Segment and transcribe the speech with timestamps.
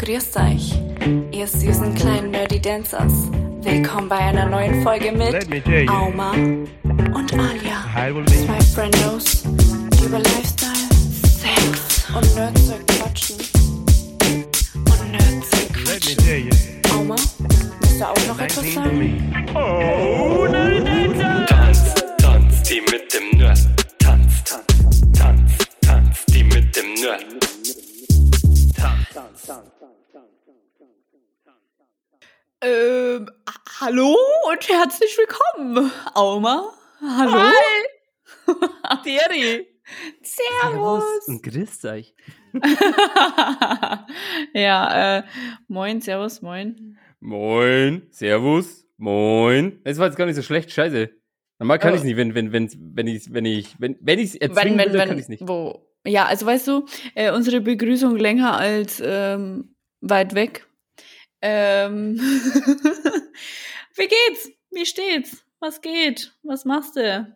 [0.00, 0.72] grüßt euch,
[1.30, 3.12] ihr süßen kleinen Nerdy Dancers.
[3.60, 5.46] Willkommen bei einer neuen Folge mit.
[5.90, 7.84] Auma und Alia.
[8.24, 8.60] Zwei.
[8.74, 10.72] Friendos, die über Lifestyle,
[11.38, 13.36] Sex und Nerdzeug quatschen.
[14.74, 16.80] Und Nerdzeug Let me quatschen.
[16.94, 17.16] Auma,
[17.80, 19.54] willst du auch noch etwas 19 to sagen?
[19.54, 23.58] Oh, 19 Tanz, tanz, die mit dem Nerd.
[23.98, 27.40] Tanz, tanz, tanz, tanz, die mit dem Nerd.
[32.62, 33.26] Ähm,
[33.80, 34.14] hallo
[34.50, 36.70] und herzlich willkommen, Auma.
[37.00, 37.32] Hallo.
[37.32, 37.52] Hi.
[39.02, 39.66] Thierry.
[40.22, 41.04] Servus.
[41.26, 42.14] und grüßt euch.
[44.52, 45.22] ja, äh,
[45.68, 46.98] moin, servus, moin.
[47.20, 49.80] Moin, servus, moin.
[49.84, 51.10] Das war jetzt gar nicht so schlecht, scheiße.
[51.58, 51.96] Normal kann Oh.
[51.96, 54.78] ich nicht, wenn, wenn, wenn, wenn ich, wenn ich, wenn, wenn ich es Wenn, erzwingen
[54.78, 55.48] wenn, würde, wenn, kann ich es nicht.
[55.48, 55.86] wo?
[56.06, 56.84] Ja, also weißt du,
[57.14, 60.66] äh, unsere Begrüßung länger als ähm, weit weg.
[61.42, 62.16] Ähm,
[63.94, 64.50] wie geht's?
[64.70, 65.44] Wie steht's?
[65.58, 66.32] Was geht?
[66.42, 67.26] Was machst du?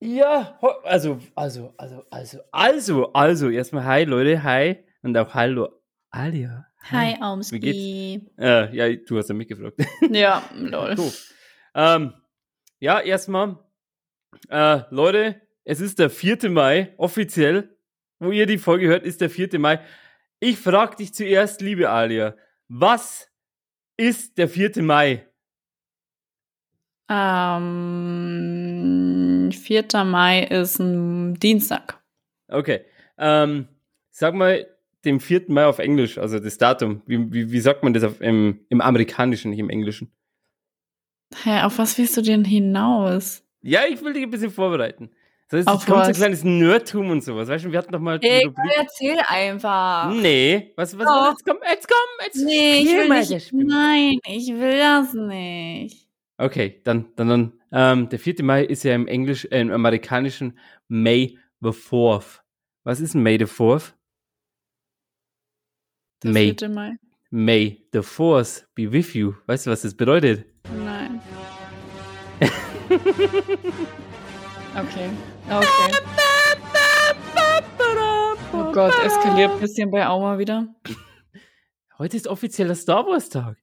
[0.00, 4.78] Ja, also, also, also, also, also, also, erstmal hi, Leute, hi.
[5.02, 5.68] Und auch hallo,
[6.10, 6.66] Alia.
[6.90, 8.26] Hi, Wie Aumski.
[8.38, 9.76] Äh, ja, du hast ja mich gefragt.
[10.10, 10.94] Ja, lol.
[10.98, 11.12] Cool.
[11.74, 12.14] Ähm,
[12.78, 13.58] ja, erstmal,
[14.48, 16.50] äh, Leute, es ist der 4.
[16.50, 17.76] Mai, offiziell.
[18.18, 19.58] Wo ihr die Folge hört, ist der 4.
[19.58, 19.80] Mai.
[20.40, 22.34] Ich frage dich zuerst, liebe Alia,
[22.70, 23.28] was
[23.96, 24.82] ist der 4.
[24.82, 25.26] Mai?
[27.08, 28.70] Ähm,
[29.52, 29.86] 4.
[30.04, 32.00] Mai ist ein Dienstag.
[32.46, 32.84] Okay.
[33.18, 33.66] Ähm,
[34.10, 34.66] sag mal
[35.04, 35.46] dem 4.
[35.48, 37.02] Mai auf Englisch, also das Datum.
[37.06, 40.12] Wie, wie, wie sagt man das auf, im, im Amerikanischen, nicht im Englischen?
[41.42, 43.44] Hä, auf was willst du denn hinaus?
[43.62, 45.10] Ja, ich will dich ein bisschen vorbereiten.
[45.52, 47.48] Heißt, Auf es kommt so ein kleines Nerdtum und sowas.
[47.48, 50.12] Weißt du, wir hatten doch mal die Ey, Rubrik- erzähl einfach.
[50.12, 51.30] Nee, was, was, Doch.
[51.30, 53.52] jetzt komm, jetzt komm, jetzt Nee, ich will mal nicht.
[53.52, 56.06] Nein, ich will das nicht.
[56.38, 58.36] Okay, dann, dann, dann, ähm, der 4.
[58.44, 60.56] Mai ist ja im Englisch, äh, im amerikanischen
[60.88, 62.40] May the 4th.
[62.84, 63.92] Was ist ein May the 4th?
[66.22, 66.54] Der May.
[66.56, 66.68] 4.
[66.68, 66.92] Mai.
[67.30, 69.34] May the 4th be with you.
[69.46, 70.44] Weißt du, was das bedeutet?
[70.84, 71.20] Nein.
[74.76, 75.10] okay.
[75.48, 75.96] Okay.
[78.52, 80.74] Oh Gott, eskaliert ein bisschen bei Auma wieder.
[81.98, 83.56] Heute ist offizieller Star Wars Tag.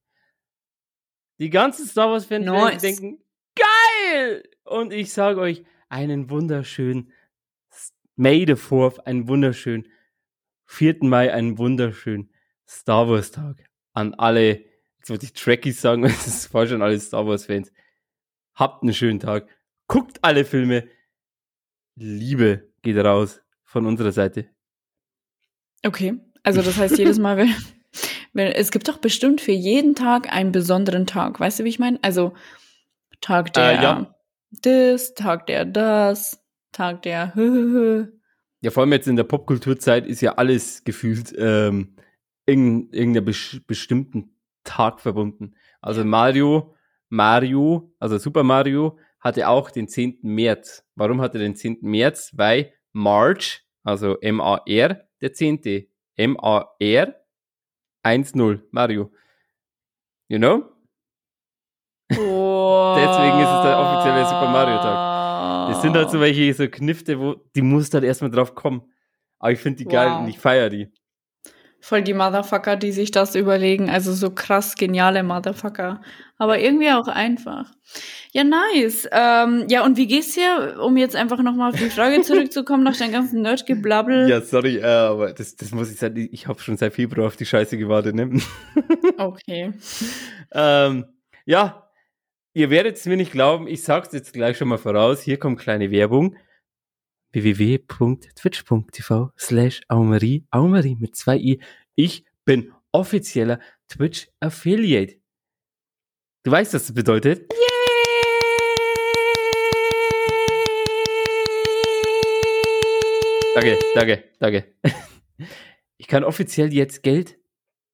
[1.39, 2.81] Die ganzen Star Wars Fans Nice.
[2.81, 3.23] denken,
[3.55, 4.43] geil!
[4.63, 7.11] Und ich sage euch, einen wunderschönen
[8.15, 9.87] May the 4th, einen wunderschönen
[10.65, 10.97] 4.
[11.01, 12.33] Mai, einen wunderschönen
[12.67, 13.63] Star Wars Tag.
[13.93, 14.65] An alle,
[14.99, 17.71] jetzt wollte ich Trekkies sagen, das ist falsch an alle Star Wars Fans.
[18.55, 19.47] Habt einen schönen Tag.
[19.87, 20.87] Guckt alle Filme.
[21.97, 24.45] Liebe geht raus von unserer Seite.
[25.83, 26.19] Okay.
[26.43, 27.53] Also das heißt jedes Mal, wenn,
[28.33, 31.39] wenn es gibt doch bestimmt für jeden Tag einen besonderen Tag.
[31.39, 31.99] Weißt du, wie ich meine?
[32.03, 32.33] Also
[33.19, 34.15] Tag der Äh, ja.
[34.51, 36.39] das, Tag der das,
[36.71, 38.07] Tag der hö, hö, hö.
[38.61, 41.95] Ja, vor allem jetzt in der Popkulturzeit ist ja alles gefühlt ähm,
[42.45, 45.55] in irgendeiner bes bestimmten Tag verbunden.
[45.81, 46.75] Also Mario,
[47.09, 50.19] Mario, also Super Mario hatte auch den 10.
[50.21, 50.85] März.
[50.95, 51.79] Warum hat er den 10.
[51.81, 52.31] März?
[52.35, 55.87] Weil March, also M-A-R, der 10.
[56.15, 57.15] M-A-R
[58.03, 59.11] 1-0, Mario.
[60.29, 60.63] You know?
[62.09, 65.69] Deswegen ist es der offizielle Super Mario Tag.
[65.69, 68.81] Das sind halt so welche so Knifte, wo die musst halt erstmal drauf kommen.
[69.39, 70.19] Aber ich finde die geil Wow.
[70.21, 70.91] und ich feiere die.
[71.79, 73.89] Voll die Motherfucker, die sich das überlegen.
[73.89, 76.01] Also so krass geniale Motherfucker.
[76.37, 77.71] Aber irgendwie auch einfach.
[78.31, 79.07] Ja, nice.
[79.11, 82.97] Ähm, ja, und wie geht's dir, um jetzt einfach nochmal auf die Frage zurückzukommen, nach
[82.97, 84.27] deinem ganzen Nerdgeblabbel?
[84.29, 87.35] Ja, sorry, äh, aber das, das muss ich sagen, ich habe schon seit Februar auf
[87.35, 88.15] die Scheiße gewartet.
[88.15, 88.39] Ne?
[89.17, 89.73] Okay.
[90.51, 91.05] ähm,
[91.45, 91.89] ja,
[92.53, 95.21] ihr werdet es mir nicht glauben, ich sag's jetzt gleich schon mal voraus.
[95.21, 96.35] Hier kommt kleine Werbung.
[97.33, 101.59] www.twitch.tv slash Aumarie, Aumarie mit zwei i.
[101.95, 105.19] Ich bin offizieller Twitch Affiliate.
[106.43, 107.51] Du weißt, was das bedeutet?
[113.55, 114.73] Danke, danke, danke.
[115.99, 117.37] Ich kann offiziell jetzt Geld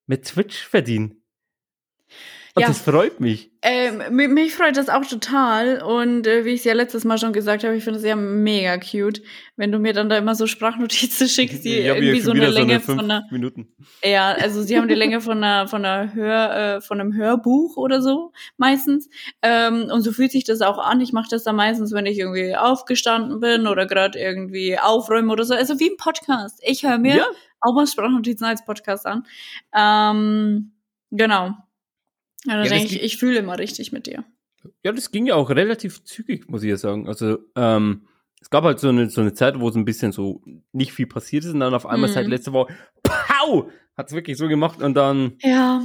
[0.08, 1.24] mit Twitch verdienen.
[2.62, 2.68] Ja.
[2.68, 3.50] das freut mich.
[3.64, 5.82] Ähm, mi- mich freut das auch total.
[5.82, 8.16] Und äh, wie ich es ja letztes Mal schon gesagt habe, ich finde es ja
[8.16, 9.24] mega cute,
[9.56, 13.00] wenn du mir dann da immer so Sprachnotizen schickst, die irgendwie so eine Länge fünf
[13.00, 13.24] von einer.
[13.32, 13.74] Minuten.
[14.04, 17.76] Ja, also sie haben die Länge von einer, von einer Hör, äh, von einem Hörbuch
[17.78, 19.10] oder so meistens.
[19.42, 21.02] Ähm, und so fühlt sich das auch an.
[21.02, 25.44] Ich mache das dann meistens, wenn ich irgendwie aufgestanden bin oder gerade irgendwie aufräume oder
[25.44, 25.56] so.
[25.56, 26.60] Also wie ein Podcast.
[26.62, 27.26] Ich höre mir Ja.
[27.62, 29.24] auch mal Sprachnotizen als Podcast an.
[29.76, 30.74] Ähm,
[31.10, 31.54] genau.
[32.46, 34.24] Ja, dann Ja, denke ich, ich fühle immer richtig mit dir.
[34.84, 37.08] Ja, das ging ja auch relativ zügig, muss ich ja sagen.
[37.08, 38.08] Also, ähm,
[38.42, 40.42] es gab halt so eine, so eine Zeit, wo es ein bisschen so
[40.72, 42.14] nicht viel passiert ist und dann auf einmal Mhm.
[42.14, 42.74] seit letzter Woche,
[43.04, 45.84] pow, hat es wirklich so gemacht und dann, Ja.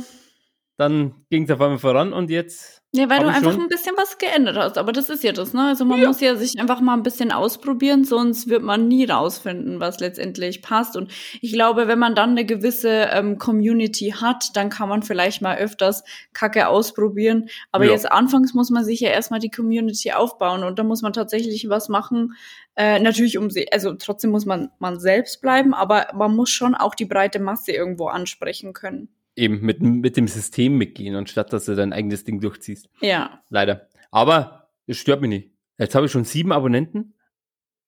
[0.79, 3.63] Dann ging es auf einmal voran und jetzt, Ja, weil du einfach schon.
[3.63, 4.79] ein bisschen was geändert hast.
[4.79, 5.67] Aber das ist ja das, ne?
[5.67, 9.81] Also man muss ja sich einfach mal ein bisschen ausprobieren, sonst wird man nie rausfinden,
[9.81, 10.97] was letztendlich passt.
[10.97, 11.11] Und
[11.41, 15.59] ich glaube, wenn man dann eine gewisse ähm, Community hat, dann kann man vielleicht mal
[15.59, 17.49] öfters Kacke ausprobieren.
[17.73, 17.91] Aber Ja.
[17.91, 21.69] jetzt anfangs muss man sich ja erstmal die Community aufbauen und da muss man tatsächlich
[21.69, 22.35] was machen.
[22.77, 26.77] Äh, natürlich um sie, also trotzdem muss man man selbst bleiben, aber man muss schon
[26.77, 29.09] auch die breite Masse irgendwo ansprechen können.
[29.39, 32.89] Eben mit, mit dem System mitgehen, anstatt dass du dein eigenes Ding durchziehst.
[33.01, 33.43] Ja.
[33.49, 33.89] Leider.
[34.11, 35.51] Aber es stört mich nicht.
[35.79, 37.15] Jetzt habe ich schon sieben Abonnenten.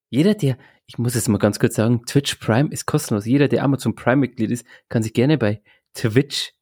[0.08, 0.56] Jeder, der,
[0.86, 3.26] ich muss es mal ganz kurz sagen, Twitch Prime ist kostenlos.
[3.26, 5.62] Jeder, der Amazon Prime-Mitglied ist, kann sich gerne bei
[5.94, 6.52] Twitch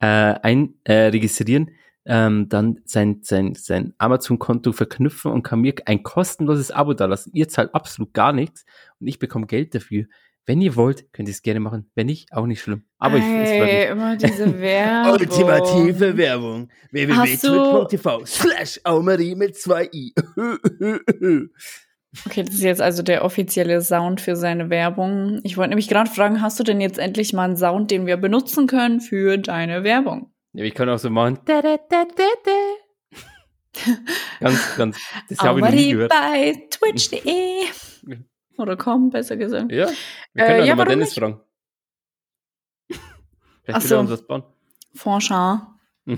[0.00, 1.70] äh, ein, äh, registrieren,
[2.06, 7.32] ähm, dann sein, sein, sein Amazon-Konto verknüpfen und kann mir ein kostenloses Abo dalassen.
[7.34, 8.64] Ihr zahlt absolut gar nichts
[8.98, 10.06] und ich bekomme Geld dafür.
[10.50, 11.88] Wenn ihr wollt, könnt ihr es gerne machen.
[11.94, 12.82] Wenn nicht, auch nicht schlimm.
[12.98, 13.72] Aber ich, es freut mich.
[13.72, 15.12] Ey, immer diese Werbung.
[15.12, 16.68] Ultimative Werbung.
[16.90, 20.12] Www.twitch.tv slash Aumarie mit zwei i.
[22.26, 25.38] Okay, das ist jetzt also der offizielle Sound für seine Werbung.
[25.44, 28.16] Ich wollte nämlich gerade fragen, hast du denn jetzt endlich mal einen Sound, den wir
[28.16, 30.34] benutzen können für deine Werbung?
[30.52, 31.38] Ja, ich kann auch so machen.
[34.40, 34.98] ganz, ganz.
[35.28, 36.10] Das habe ich noch nie gehört.
[36.10, 37.66] bei twitch.de
[38.60, 39.70] oder com, besser gesagt.
[39.72, 39.88] Ja,
[40.34, 41.18] wir Äh, können auch ja, mal Dennis nicht?
[41.18, 41.40] fragen.
[43.64, 44.42] Vielleicht will er uns was bauen.
[44.94, 45.78] Forscher.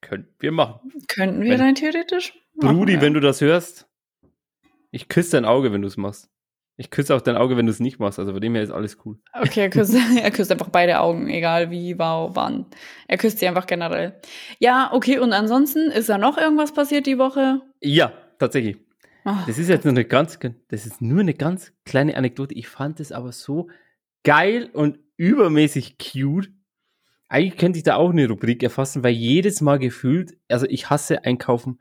[0.00, 0.92] Können wir machen.
[1.08, 2.32] Könnten wir Wenn- rein theoretisch?
[2.54, 3.00] machen, Brudi, ja.
[3.00, 3.88] wenn du das hörst,
[4.90, 6.30] ich küsse dein Auge, wenn du es machst.
[6.76, 8.20] Ich küsse auch dein Auge, wenn du es nicht machst.
[8.20, 9.18] Also bei dem her ist alles cool.
[9.32, 12.66] Okay, er küsst, er küsst einfach beide Augen, egal wie, wow, wann.
[13.08, 14.20] Er küsst sie einfach generell.
[14.60, 17.60] Ja, okay, und ansonsten ist da noch irgendwas passiert die Woche?
[17.80, 18.76] Ja, tatsächlich.
[19.28, 20.38] Ah, Das ist jetzt nur eine ganz,
[20.68, 22.54] das ist nur eine ganz kleine Anekdote.
[22.54, 23.68] Ich fand es aber so
[24.24, 26.50] geil und übermäßig cute.
[27.28, 31.24] Eigentlich könnte ich da auch eine Rubrik erfassen, weil jedes Mal gefühlt, also ich hasse
[31.26, 31.78] Einkaufen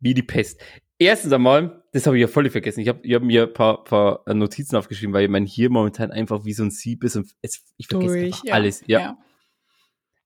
[0.00, 0.60] wie die Pest.
[0.98, 2.80] Erstens einmal, das habe ich ja völlig vergessen.
[2.80, 6.10] Ich habe ich hab mir ein paar, paar äh, Notizen aufgeschrieben, weil mein Hirn momentan
[6.10, 8.82] einfach wie so ein Sieb ist und es, ich vergesse durch, einfach alles.
[8.88, 9.16] Ja.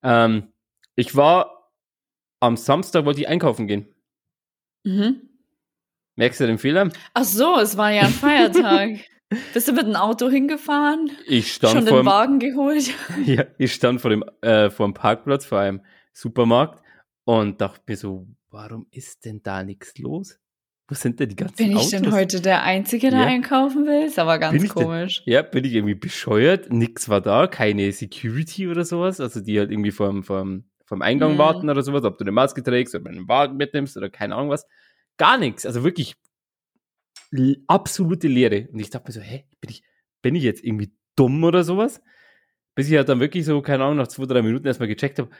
[0.02, 0.24] ja.
[0.24, 0.54] Ähm,
[0.96, 1.70] ich war
[2.40, 3.94] am Samstag, wollte ich einkaufen gehen.
[4.84, 5.28] Mhm.
[6.16, 6.90] Merkst du den Fehler?
[7.14, 8.90] Ach so, es war ja ein Feiertag.
[9.54, 11.10] Bist du mit dem Auto hingefahren?
[11.26, 12.90] Ich stand Schon vor den dem, Wagen geholt?
[13.24, 15.80] Ja, ich stand vor dem, äh, vor dem Parkplatz, vor einem
[16.12, 16.82] Supermarkt
[17.24, 20.38] und dachte mir so, warum ist denn da nichts los?
[20.86, 21.90] Wo sind denn die ganzen Bin ich Autos?
[21.90, 23.26] denn heute der Einzige, der Ja.
[23.26, 24.04] einkaufen will?
[24.06, 25.22] Ist aber ganz ich denn- komisch.
[25.24, 29.70] Ja, bin ich irgendwie bescheuert, nix war da, keine Security oder sowas, also die halt
[29.70, 31.38] irgendwie vorm, vorm, vorm Eingang Mhm.
[31.38, 34.50] warten oder sowas, ob du eine Maske trägst oder einen Wagen mitnimmst oder keine Ahnung
[34.50, 34.66] was.
[35.18, 36.16] Gar nichts, also wirklich
[37.66, 38.68] absolute Leere.
[38.72, 39.82] Und ich dachte mir so, hä, bin ich,
[40.22, 42.02] bin ich jetzt irgendwie dumm oder sowas?
[42.74, 45.30] Bis ich halt dann wirklich so, keine Ahnung, nach zwei, drei Minuten erstmal gecheckt habe,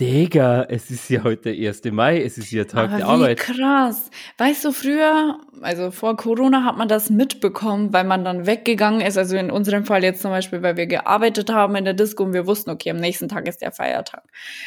[0.00, 1.84] Digga, es ist ja heute der 1.
[1.92, 3.38] Mai, es ist ja Tag Aber der wie Arbeit.
[3.38, 4.10] krass.
[4.38, 9.18] Weißt du, früher, also vor Corona hat man das mitbekommen, weil man dann weggegangen ist.
[9.18, 12.32] Also in unserem Fall jetzt zum Beispiel, weil wir gearbeitet haben in der Disco und
[12.32, 14.24] wir wussten, okay, am nächsten Tag ist der Feiertag.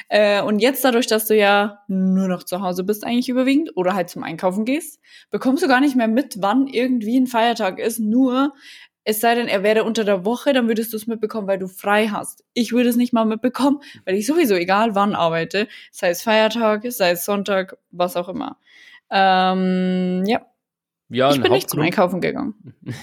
[0.09, 3.95] Äh, und jetzt dadurch, dass du ja nur noch zu Hause bist eigentlich überwiegend oder
[3.95, 4.99] halt zum Einkaufen gehst,
[5.31, 7.99] bekommst du gar nicht mehr mit, wann irgendwie ein Feiertag ist.
[7.99, 8.53] Nur,
[9.05, 11.67] es sei denn, er wäre unter der Woche, dann würdest du es mitbekommen, weil du
[11.67, 12.43] frei hast.
[12.53, 16.83] Ich würde es nicht mal mitbekommen, weil ich sowieso egal wann arbeite, sei es Feiertag,
[16.91, 18.57] sei es Sonntag, was auch immer.
[19.11, 20.41] Ähm, ja,
[21.09, 22.55] Ja, ich bin nicht zum Einkaufen gegangen.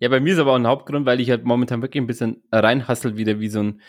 [0.00, 2.42] Ja, bei mir ist aber auch ein Hauptgrund, weil ich halt momentan wirklich ein bisschen
[2.50, 3.80] reinhassel wieder wie so ein,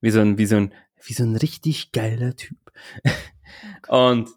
[0.00, 0.72] wie so ein, wie so ein,
[1.04, 2.56] wie so ein richtig geiler Typ.
[3.88, 4.28] Und,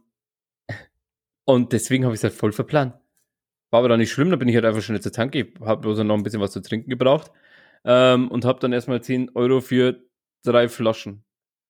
[1.46, 2.96] und deswegen habe ich es halt voll verplant.
[3.74, 5.98] War aber dann nicht schlimm, da bin ich halt einfach schnell zur Tanke, habe bloß
[6.04, 7.32] noch ein bisschen was zu trinken gebraucht
[7.84, 10.00] ähm, und habe dann erstmal 10 Euro für
[10.44, 11.24] drei Flaschen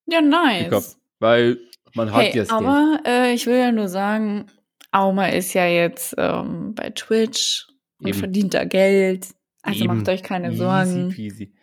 [0.06, 0.64] Ja, nice.
[0.64, 0.98] gekauft.
[1.18, 1.56] Weil
[1.94, 2.50] man hat Hey, Geld.
[2.50, 4.44] aber äh, ich will ja nur sagen,
[4.92, 7.68] Auma ist ja jetzt ähm, bei Twitch
[8.00, 8.18] und Eben.
[8.18, 9.28] verdient da Geld.
[9.62, 9.96] Also Eben.
[9.96, 11.08] macht euch keine Easy Sorgen.
[11.08, 11.54] peasy.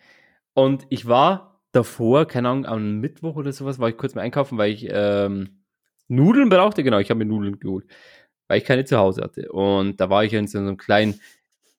[0.54, 4.58] Und ich war davor, keine Ahnung, am Mittwoch oder sowas, war ich kurz mal einkaufen,
[4.58, 5.62] weil ich ähm,
[6.08, 6.82] Nudeln brauchte.
[6.82, 7.86] Genau, ich habe mir Nudeln geholt,
[8.52, 9.50] weil ich keine zu Hause hatte.
[9.50, 11.18] Und da war ich in so einem kleinen,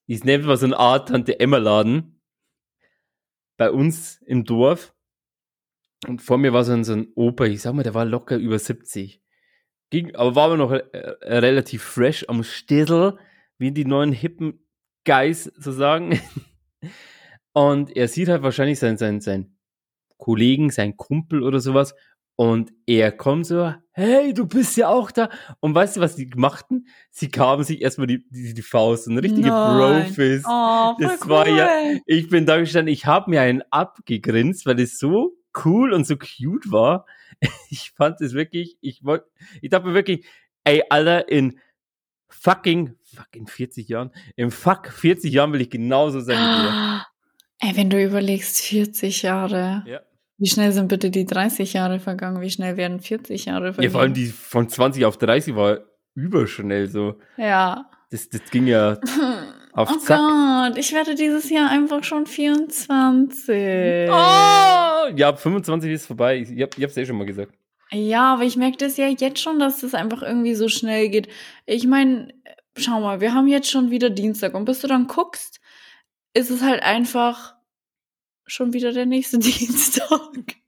[0.08, 2.20] ich nenne mal so eine Art Tante-Emma-Laden
[3.58, 4.92] bei uns im Dorf.
[6.08, 8.38] Und vor mir war so ein, so ein Opa, ich sag mal, der war locker
[8.38, 9.22] über 70.
[9.92, 10.82] Ging, aber war aber noch äh,
[11.22, 13.20] relativ fresh am Stissel,
[13.60, 14.65] wie die neuen hippen
[15.06, 16.20] Guys so sagen.
[17.53, 19.60] Und er sieht halt wahrscheinlich seinen, seinen, seinen
[20.18, 21.94] Kollegen, seinen Kumpel oder sowas.
[22.36, 25.30] Und er kommt so, hey, du bist ja auch da.
[25.60, 26.88] Und weißt du, was die machten?
[27.12, 29.50] Sie kamen sich erstmal die, die, die Faust, eine richtige.
[29.50, 30.46] Brofist.
[30.50, 32.02] Oh, Das war ja, cool.
[32.08, 36.16] ich bin da gestanden, ich habe mir einen abgegrinst, weil es so cool und so
[36.18, 37.06] cute war.
[37.70, 39.25] Ich fand es wirklich, ich wollte,
[39.62, 40.25] ich dachte mir wirklich,
[40.63, 41.60] ey, Alter, in
[42.30, 47.06] fucking, fucking 40 Jahren, im fuck 40 Jahren will ich genauso sein wie dir.
[47.60, 49.84] Ey, wenn du überlegst, 40 Jahre.
[49.86, 50.02] Ja.
[50.38, 52.42] Wie schnell sind bitte die 30 Jahre vergangen?
[52.42, 53.84] Wie schnell werden 40 Jahre vergangen?
[53.84, 55.80] ja, vor allem die von 20 auf 30 war
[56.16, 57.20] überschnell so.
[57.38, 57.90] Ja.
[58.10, 58.98] Das, das ging ja
[59.74, 60.20] auf oh Zack.
[60.20, 64.10] Gott, ich werde dieses Jahr einfach schon 24.
[64.10, 66.38] Oh, ja, 25 ist vorbei.
[66.38, 67.54] Ich, hab, ich hab's eh schon mal gesagt.
[67.92, 71.28] Ja, aber ich merke das ja jetzt schon, dass das einfach irgendwie so schnell geht.
[71.66, 72.34] Ich meine,
[72.75, 75.60] schau mal, wir haben jetzt schon wieder Dienstag und bis du dann guckst,
[76.34, 77.53] ist es halt einfach
[78.46, 80.20] schon wieder der nächste Dienstag.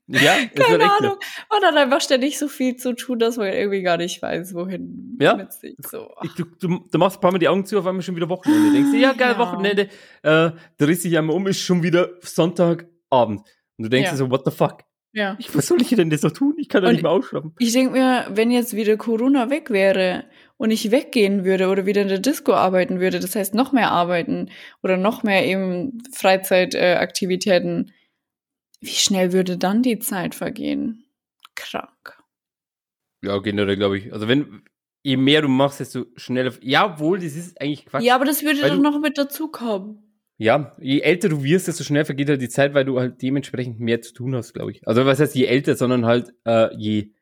[0.08, 1.02] Ja, Keine halt.
[1.02, 1.16] Ahnung.
[1.50, 5.16] Man hat einfach ständig so viel zu tun, dass man irgendwie gar nicht weiß, wohin
[5.20, 5.34] Ja.
[5.34, 5.74] mit sich.
[5.90, 6.08] So.
[6.22, 8.28] Ich, du, du, du machst ein paar Mal die Augen zu, auf einmal schon wieder
[8.28, 8.72] Wochenende.
[8.72, 9.38] Denkst du, ja, geil, Ja.
[9.38, 9.88] Wochenende.
[10.22, 13.40] Äh, drehst dich einmal um, ist schon wieder Sonntagabend.
[13.78, 14.12] Und du denkst Ja.
[14.12, 14.84] dir so, what the fuck?
[15.12, 15.34] Ja.
[15.38, 16.54] Ich, was soll ich denn das noch tun?
[16.58, 17.52] Ich kann doch Und- nicht mehr ausschlafen.
[17.58, 20.24] Ich denke mir, wenn jetzt wieder Corona weg wäre
[20.56, 23.90] und ich weggehen würde oder wieder in der Disco arbeiten würde, das heißt noch mehr
[23.90, 24.50] arbeiten
[24.82, 27.92] oder noch mehr eben Freizeitaktivitäten, äh,
[28.80, 31.04] wie schnell würde dann die Zeit vergehen?
[31.54, 32.22] Krank.
[33.24, 34.12] Ja, generell glaube ich.
[34.12, 34.62] Also wenn,
[35.02, 36.52] je mehr du machst, desto schneller.
[36.60, 38.02] Ja, wohl, das ist eigentlich Quatsch.
[38.04, 40.02] Ja, aber das würde dann du- noch mit dazukommen.
[40.38, 43.80] Ja, je älter du wirst, desto schneller vergeht halt die Zeit, weil du halt dementsprechend
[43.80, 44.86] mehr zu tun hast, glaube ich.
[44.86, 47.12] Also was heißt je älter, sondern halt äh, je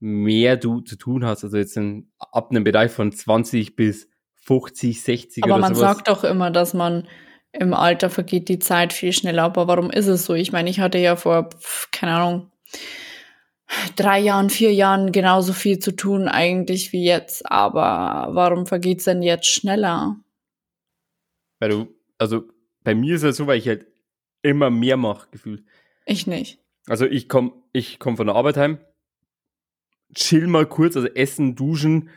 [0.00, 1.44] mehr du zu tun hast.
[1.44, 4.08] Also jetzt in, ab einem Bereich von 20 bis
[4.42, 5.96] 50, 60 Aber oder man sowas.
[5.96, 7.06] sagt doch immer, dass man
[7.52, 9.44] im Alter vergeht die Zeit viel schneller.
[9.44, 10.34] Aber warum ist es so?
[10.34, 11.50] Ich meine, ich hatte ja vor,
[11.92, 12.50] keine Ahnung,
[13.96, 17.50] drei Jahren, vier Jahren genauso viel zu tun eigentlich wie jetzt.
[17.50, 20.16] Aber warum vergeht's denn jetzt schneller?
[21.58, 21.88] Weil du,
[22.18, 22.44] also
[22.82, 23.86] bei mir ist es so, weil ich halt
[24.42, 25.64] immer mehr mache, gefühlt.
[26.06, 26.58] Ich nicht.
[26.86, 28.78] Also ich komme ich komm von der Arbeit heim,
[30.14, 32.10] chill mal kurz, also essen, duschen.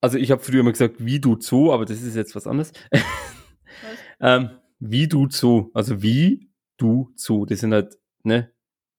[0.00, 2.72] Also ich habe früher immer gesagt, wie du Zoo, aber das ist jetzt was anderes.
[4.20, 8.52] ähm, wie du Zoo, also wie du Zoo, das sind halt ne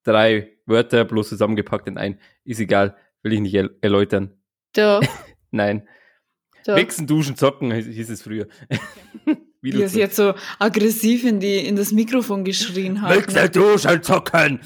[0.04, 2.20] drei Wörter bloß zusammengepackt in ein.
[2.44, 4.36] Ist egal, will ich nicht er erläutern.
[4.74, 5.02] Doch,
[5.52, 5.88] Nein,
[6.66, 6.76] doch.
[6.76, 8.48] Wichsen, duschen, zocken hieß, es früher.
[9.62, 13.16] wie Wie es jetzt so aggressiv in, die, in das Mikrofon geschrien hat.
[13.16, 13.50] Wechsel Ne?
[13.50, 14.60] duschen, zocken.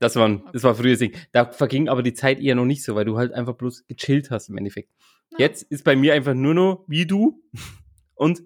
[0.00, 1.12] Das war, das war früher Ding.
[1.30, 4.30] Da verging aber die Zeit eher noch nicht so, weil du halt einfach bloß gechillt
[4.30, 4.90] hast im Endeffekt.
[5.36, 7.42] Jetzt ist bei mir einfach nur noch wie du
[8.14, 8.42] und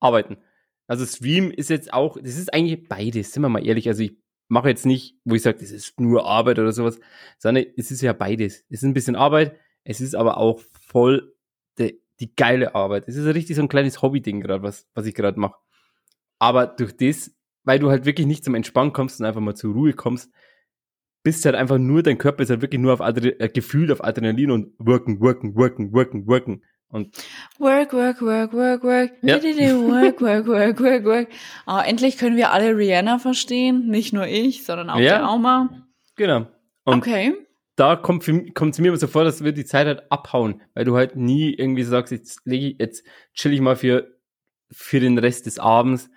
[0.00, 0.38] arbeiten.
[0.86, 3.88] Also Stream ist jetzt auch, das ist eigentlich beides, sind wir mal ehrlich.
[3.88, 4.16] Also ich
[4.48, 6.98] mache jetzt nicht, wo ich sage, das ist nur Arbeit oder sowas,
[7.38, 8.64] sondern es ist ja beides.
[8.70, 11.34] Es ist ein bisschen Arbeit, es ist aber auch voll
[11.78, 13.04] de, die geile Arbeit.
[13.06, 15.56] Es ist ja richtig so ein kleines Hobby-Ding gerade, was, was ich gerade mache.
[16.38, 19.74] Aber durch das, weil du halt wirklich nicht zum Entspannen kommst und einfach mal zur
[19.74, 20.30] Ruhe kommst,
[21.24, 24.04] bist halt einfach nur, dein Körper ist halt wirklich nur auf Adre äh, gefühlt auf
[24.04, 26.62] Adrenalin und worken, worken, worken, worken, worken.
[26.88, 27.16] Und
[27.58, 29.10] Work, work, work, work, work.
[29.22, 29.42] Ja.
[29.42, 31.28] Work, work, work, work, work.
[31.66, 33.88] Oh, endlich können wir alle Rihanna verstehen.
[33.88, 35.18] Nicht nur ich, sondern auch Ja.
[35.18, 35.88] der Auma.
[36.14, 36.46] genau.
[36.84, 37.34] Und Okay.
[37.74, 40.60] da kommt für, kommt es mir immer so vor, dass wir die Zeit halt abhauen,
[40.74, 44.14] weil du halt nie irgendwie sagst, jetzt lege ich, jetzt chill ich mal für,
[44.70, 46.10] für den Rest des Abends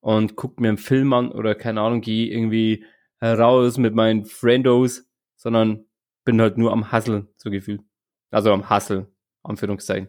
[0.00, 2.84] und guck mir einen Film an oder keine Ahnung, gehe irgendwie
[3.20, 5.04] heraus mit meinen Friendos,
[5.36, 5.84] sondern
[6.24, 7.82] bin halt nur am Hustle, so gefühlt.
[8.30, 9.10] Also am Hustle,
[9.42, 10.08] Anführungszeichen.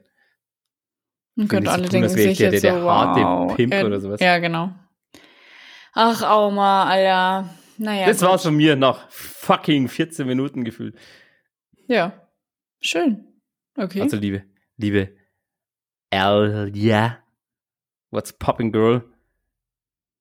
[1.37, 3.55] Und will könnt nicht so alle tun, denken sich der- jetzt der so, harte wow.
[3.55, 4.19] Pimp äh, oder sowas.
[4.19, 4.73] Ja, genau.
[5.93, 7.49] Ach, Auma, Alter.
[7.77, 8.05] Naja.
[8.05, 8.29] das gut.
[8.29, 10.95] war's von mir nach fucking 14 Minuten gefühlt.
[11.87, 12.27] Ja.
[12.79, 13.27] Schön.
[13.75, 14.01] Okay.
[14.01, 14.43] Also liebe,
[14.77, 15.15] liebe
[16.11, 17.23] Alia,
[18.11, 19.03] what's popping girl?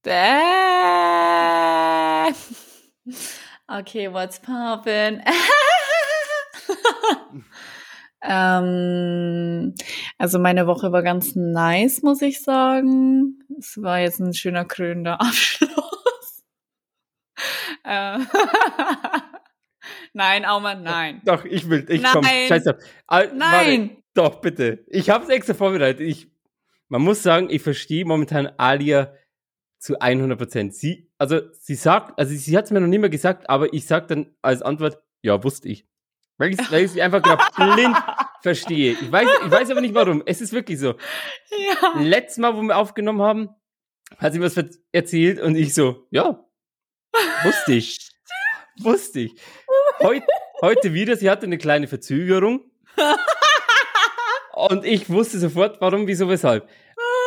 [0.07, 0.70] Äh.
[3.69, 5.23] Okay, what's poppin'?
[8.23, 9.75] ähm,
[10.19, 13.39] also meine Woche war ganz nice, muss ich sagen.
[13.59, 16.45] Es war jetzt ein schöner krönender Abschluss.
[17.85, 18.19] Äh,
[20.13, 21.23] nein, Aumann, nein.
[21.25, 21.87] Doch, ich will.
[21.89, 22.13] Ich Nein.
[22.13, 22.77] komm, scheiß drauf.
[23.07, 23.91] Ah, Nein.
[23.91, 24.85] Warte, doch, bitte.
[24.89, 26.01] Ich habe es extra vorbereitet.
[26.01, 26.29] Ich,
[26.89, 29.15] man muss sagen, ich verstehe momentan Alia
[29.81, 30.75] zu 100 Prozent.
[30.75, 33.87] Sie, also sie sagt, also sie hat es mir noch nie mehr gesagt, aber ich
[33.87, 35.87] sag dann als Antwort, ja, wusste ich.
[36.39, 37.97] Weil ich, weil ich sie einfach gerade blind
[38.43, 38.93] verstehe.
[38.93, 40.23] Ich weiß, ich weiß aber nicht warum.
[40.25, 40.95] Es ist wirklich so.
[41.51, 41.99] Ja.
[42.01, 43.49] Letztes Mal, wo wir aufgenommen haben,
[44.19, 46.43] hat sie was ver- erzählt und ich so, ja,
[47.43, 47.99] wusste ich.
[48.81, 49.35] wusste ich.
[50.03, 50.23] Heut,
[50.63, 52.65] heute wieder, sie hatte eine kleine Verzögerung.
[54.55, 56.69] und ich wusste sofort, warum, wieso, weshalb.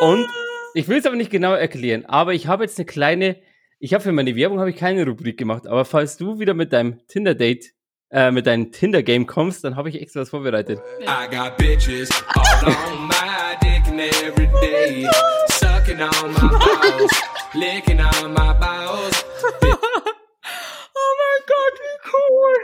[0.01, 0.27] Und
[0.73, 3.37] ich will es aber nicht genau erklären, aber ich habe jetzt eine kleine,
[3.79, 6.73] ich habe für meine Werbung habe ich keine Rubrik gemacht, aber falls du wieder mit
[6.73, 7.73] deinem Tinder-Date,
[8.11, 10.79] äh, mit deinem Tinder-Game kommst, dann habe ich extra was vorbereitet.
[11.01, 15.07] I got bitches all on my dick and every day.
[15.49, 17.11] Sucking on my balls,
[17.53, 19.25] licking on my balls.
[20.95, 22.55] Oh mein Gott, wie cool.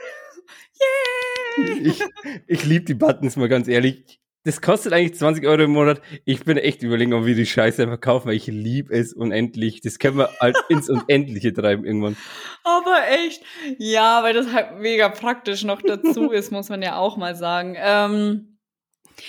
[0.82, 1.76] Yeah.
[1.84, 2.02] Ich,
[2.48, 4.19] ich liebe die Buttons, mal ganz ehrlich.
[4.46, 6.02] Das kostet eigentlich 20 Euro im Monat.
[6.24, 9.82] Ich bin echt überlegen, ob wir die Scheiße einfach kaufen, weil ich liebe es unendlich.
[9.82, 12.16] Das können wir halt ins Unendliche treiben irgendwann.
[12.64, 13.44] Aber echt,
[13.78, 17.76] ja, weil das halt mega praktisch noch dazu ist, muss man ja auch mal sagen.
[17.78, 18.60] Ähm,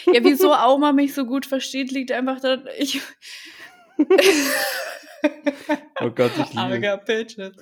[0.07, 3.01] ja, wieso Auma mich so gut versteht, liegt einfach daran, ich.
[6.01, 6.83] Oh Gott, ich liebe es.
[6.83, 7.53] got bitches.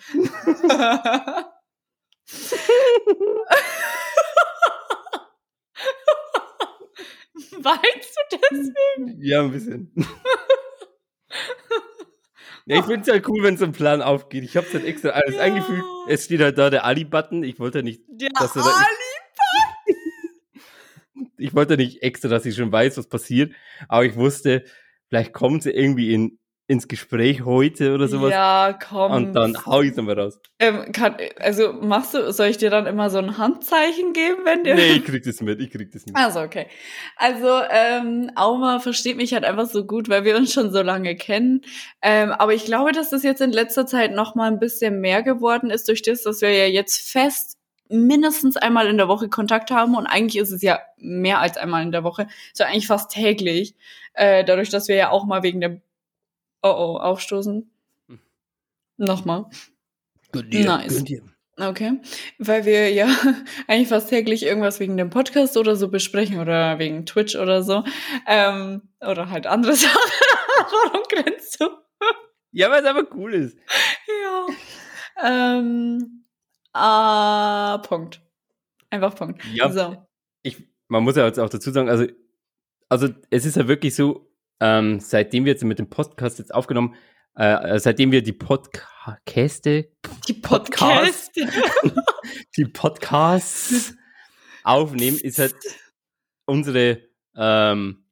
[7.65, 9.23] Weinst du deswegen?
[9.23, 9.93] Ja, ein bisschen.
[12.67, 14.45] Ja, ich finde es halt cool, wenn so ein Plan aufgeht.
[14.45, 15.41] Ich habe es halt extra alles Ja.
[15.43, 15.83] eingefügt.
[16.09, 17.43] Es steht halt da der Ali-Button.
[17.43, 18.85] Ich wollte nicht, Ja, Dass du da- Ali.
[21.39, 23.55] ich wollte nicht extra, dass ich schon weiß, was passiert.
[23.89, 24.65] Aber ich wusste,
[25.09, 26.39] vielleicht kommt sie irgendwie in,
[26.71, 28.31] ins Gespräch heute oder sowas.
[28.31, 29.11] Ja, komm.
[29.11, 30.39] Und dann hau ich es nochmal raus.
[30.59, 34.65] Ähm, kann, also machst du, soll ich dir dann immer so ein Handzeichen geben, wenn
[34.65, 34.75] dir.
[34.75, 36.15] Nee, ich krieg das mit, ich krieg das mit.
[36.15, 36.67] Also, okay.
[37.17, 41.17] Also, ähm, Auma versteht mich halt einfach so gut, weil wir uns schon so lange
[41.17, 41.63] kennen.
[42.03, 45.23] Ähm, aber ich glaube, dass das jetzt in letzter Zeit noch mal ein bisschen mehr
[45.23, 47.57] geworden ist, durch das, dass wir ja jetzt fest
[47.89, 51.83] mindestens einmal in der Woche Kontakt haben und eigentlich ist es ja mehr als einmal
[51.83, 53.75] in der Woche, so eigentlich fast täglich,
[54.13, 55.81] äh, dadurch, dass wir ja auch mal wegen der
[56.63, 57.71] Oh oh aufstoßen.
[58.09, 58.21] Hm.
[58.97, 59.47] Nochmal.
[60.33, 60.95] Gönn dir, Nice.
[60.95, 61.23] gönn dir.
[61.61, 62.01] Okay,
[62.39, 63.09] weil wir ja
[63.67, 67.83] eigentlich fast täglich irgendwas wegen dem Podcast oder so besprechen oder wegen Twitch oder so.
[68.29, 70.13] Ähm, oder halt andere Sachen.
[70.71, 71.67] Warum grenzt du?
[72.53, 73.59] Ja, weil es einfach cool ist.
[74.23, 74.47] Ja.
[75.25, 76.25] Ähm,
[76.73, 78.21] ah, Punkt.
[78.91, 79.45] Einfach Punkt.
[79.53, 79.71] Ja.
[79.71, 79.97] So.
[80.43, 82.07] Ich, man muss ja jetzt auch dazu sagen, also,
[82.89, 84.28] also es ist ja wirklich so,
[84.61, 86.95] ähm, seitdem wir jetzt mit dem Podcast jetzt aufgenommen,
[87.35, 89.89] äh, seitdem wir die Podcaste,
[90.27, 91.37] Die Podcast.
[92.57, 93.95] Die Podcasts
[94.65, 95.55] aufnehmen, ist halt
[96.47, 97.03] unsere,
[97.37, 98.05] ähm,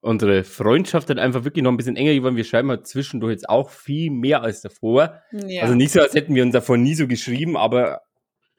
[0.00, 2.36] unsere Freundschaft dann einfach wirklich noch ein bisschen enger geworden.
[2.36, 5.20] Wir schreiben halt zwischendurch jetzt auch viel mehr als davor.
[5.32, 5.62] ja.
[5.62, 8.02] Also nicht so, als hätten wir uns davor nie so geschrieben, aber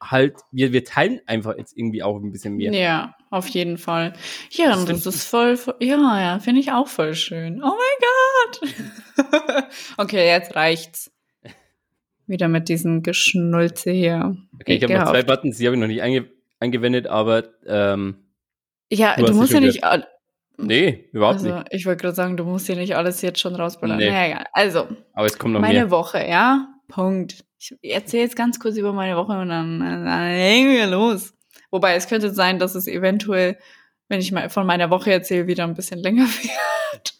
[0.02, 2.74] halt, wir, wir teilen einfach jetzt irgendwie auch ein bisschen mehr.
[2.74, 4.14] Ja, auf jeden Fall.
[4.50, 7.62] Ja, und das ist voll, voll ja, ja, finde ich auch voll schön.
[7.64, 9.66] Oh mein Gott.
[9.98, 11.12] okay, jetzt reicht's.
[12.28, 14.38] Wieder mit diesen Geschnulze hier.
[14.60, 18.16] Okay, ich habe noch zwei Buttons, die habe ich noch nicht einge eingewendet, aber ähm,
[18.92, 19.82] Ja, Du du, musst ja nicht,
[20.58, 21.68] nee, überhaupt also nicht.
[21.72, 23.98] ich wollte gerade sagen, du musst ja nicht alles jetzt schon rausballern.
[23.98, 24.10] Nee.
[24.10, 24.46] Naja, egal.
[24.54, 25.92] Also, Aber es kommt noch meine mehr.
[25.92, 27.44] Woche, ja, Punkt.
[27.58, 31.34] Ich erzähle jetzt ganz kurz über meine Woche und dann, dann legen wir los.
[31.72, 33.58] Wobei, es könnte sein, dass es eventuell,
[34.10, 36.26] wenn ich mal von meiner Woche erzähle, wieder ein bisschen länger
[36.92, 37.14] wird.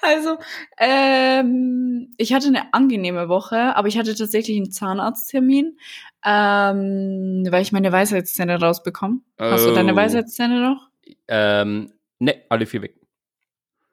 [0.00, 0.38] Also,
[0.78, 5.76] ähm, ich hatte eine angenehme Woche, aber ich hatte tatsächlich einen Zahnarzttermin,
[6.24, 9.20] ähm, weil ich meine Weisheitszähne rausbekomme.
[9.38, 9.96] Hast du deine Oh.
[9.96, 10.88] Weisheitszähne noch?
[11.26, 12.94] Ähm, ne, alle vier weg.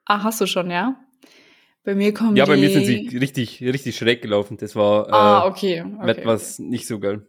[0.06, 0.96] Ah, hast du schon, ja?
[1.86, 4.56] Bei mir kommen Ja, bei mir sind sie richtig, richtig schräg gelaufen.
[4.56, 5.84] Das war äh, Ah, okay.
[6.00, 7.24] okay etwas nicht so geil.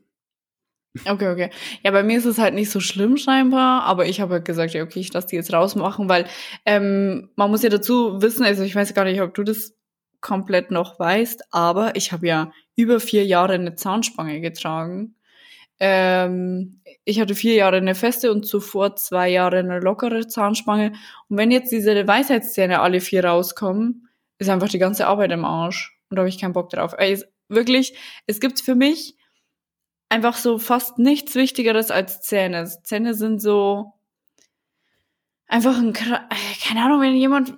[1.05, 1.49] Okay, okay.
[1.83, 4.73] Ja, bei mir ist es halt nicht so schlimm scheinbar, aber ich habe halt gesagt,
[4.73, 6.25] ja, okay, ich lasse die jetzt rausmachen, weil
[6.65, 9.75] ähm, man muss ja dazu wissen, also ich weiß gar nicht, ob du das
[10.21, 15.13] komplett noch weißt, aber ich habe ja über vier Jahre eine Zahnspange getragen.
[15.79, 20.93] Ähm, ich hatte vier Jahre eine feste und zuvor zwei Jahre eine lockere Zahnspange.
[21.29, 24.06] Und wenn jetzt diese Weisheitszähne alle vier rauskommen,
[24.39, 25.97] ist einfach die ganze Arbeit im Arsch.
[26.09, 26.93] Und da habe ich keinen Bock drauf.
[26.97, 29.15] Ey, wirklich, es gibt für mich
[30.09, 32.65] einfach so fast nichts Wichtigeres als Zähne.
[32.83, 33.93] Zähne sind so
[35.47, 36.19] einfach ein, äh,
[36.63, 37.55] keine Ahnung, wenn jemand,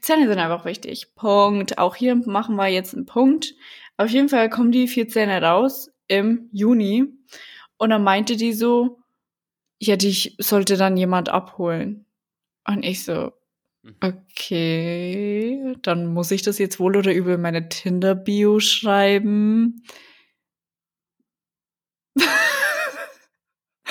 [0.00, 1.14] Zähne sind einfach wichtig.
[1.14, 1.78] Punkt.
[1.78, 3.54] Auch hier machen wir jetzt einen Punkt.
[3.96, 5.90] Auf jeden Fall kommen die vier Zähne raus.
[6.08, 7.04] im Juni.
[7.78, 9.00] Und dann meinte die so,
[9.78, 12.06] ja, dich sollte dann jemand abholen.
[12.66, 13.32] Und ich so,
[14.00, 19.82] okay, dann muss ich das jetzt wohl oder übel in meine Tinder-Bio schreiben.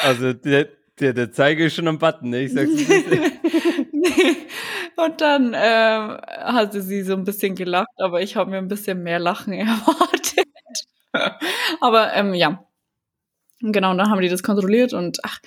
[0.02, 2.42] Also der, der, der Zeiger ist schon am Button, ne?
[2.44, 2.86] Ich sag's dir.
[3.92, 4.36] nee.
[4.98, 9.04] Und dann ähm, hatte sie so ein bisschen gelacht, aber ich habe mir ein bisschen
[9.04, 10.46] mehr Lachen erwartet.
[11.82, 12.66] aber ähm, ja,
[13.60, 15.40] genau, und dann haben die das kontrolliert und ach,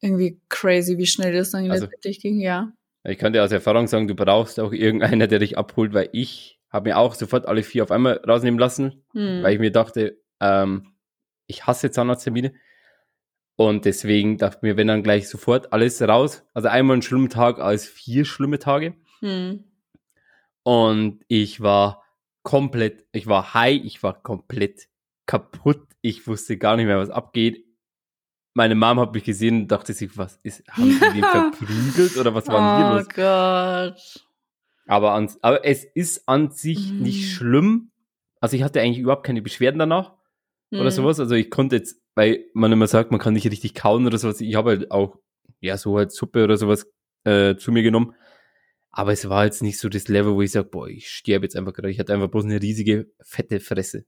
[0.00, 2.72] irgendwie crazy, wie schnell das dann Also- letztendlich ging, ja.
[3.04, 6.60] Ich kann dir aus Erfahrung sagen, du brauchst auch irgendeiner, der dich abholt, weil ich
[6.70, 9.42] habe mir auch sofort alle vier auf einmal rausnehmen lassen, Hm.
[9.42, 10.94] weil ich mir dachte, ähm,
[11.46, 12.52] ich hasse Zahnarzttermine.
[13.56, 16.44] Und deswegen dachte ich mir, wenn dann gleich sofort alles raus.
[16.54, 18.94] Also einmal einen schlimmen Tag als vier schlimme Tage.
[19.20, 19.64] Hm.
[20.62, 22.04] Und ich war
[22.42, 24.88] komplett, ich war high, ich war komplett
[25.26, 25.82] kaputt.
[26.00, 27.64] Ich wusste gar nicht mehr, was abgeht.
[28.54, 32.34] Meine Mom hat mich gesehen und dachte sich, was ist, haben die den verprügelt oder
[32.34, 33.08] was war denn hier Oh los?
[33.08, 34.26] Gott.
[34.86, 37.02] Aber, an, aber es ist an sich Mhm.
[37.02, 37.90] nicht schlimm.
[38.40, 40.14] Also ich hatte eigentlich überhaupt keine Beschwerden danach
[40.72, 40.90] oder Hm.
[40.90, 41.20] sowas.
[41.20, 44.40] Also ich konnte jetzt, weil man immer sagt, man kann nicht richtig kauen oder sowas.
[44.40, 45.18] Ich habe halt auch,
[45.60, 46.86] ja, so halt Suppe oder sowas
[47.24, 48.14] äh, zu mir genommen.
[48.90, 51.56] Aber es war jetzt nicht so das Level, wo ich sage, boah, ich sterbe jetzt
[51.56, 51.90] einfach gerade.
[51.90, 54.04] Ich hatte einfach bloß eine riesige, fette Fresse.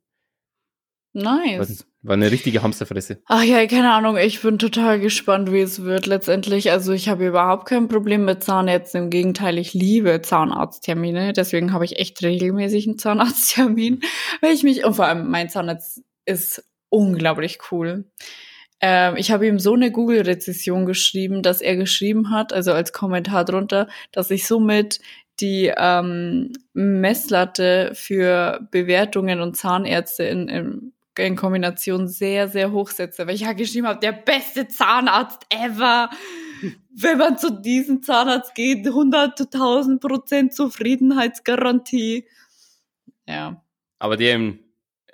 [1.14, 1.86] Nice.
[2.04, 3.22] War eine richtige Hamsterfresse.
[3.26, 6.70] Ach ja, keine Ahnung, ich bin total gespannt, wie es wird letztendlich.
[6.70, 9.04] Also ich habe überhaupt kein Problem mit Zahnärzten.
[9.04, 11.32] Im Gegenteil, ich liebe Zahnarzttermine.
[11.32, 14.00] Deswegen habe ich echt regelmäßig einen Zahnarzttermin,
[14.42, 18.04] weil ich mich, und vor allem mein Zahnarzt ist unglaublich cool.
[18.80, 23.44] Ähm, ich habe ihm so eine Google-Rezession geschrieben, dass er geschrieben hat, also als Kommentar
[23.44, 25.00] drunter, dass ich somit
[25.40, 33.26] die ähm, Messlatte für Bewertungen und Zahnärzte in, in, in Kombination sehr, sehr hoch setze.
[33.26, 36.10] Weil ich ja geschrieben habe, der beste Zahnarzt ever.
[36.96, 42.26] Wenn man zu diesem Zahnarzt geht, 100.000 Prozent Zufriedenheitsgarantie.
[43.26, 43.62] Ja.
[43.98, 44.58] Aber der in,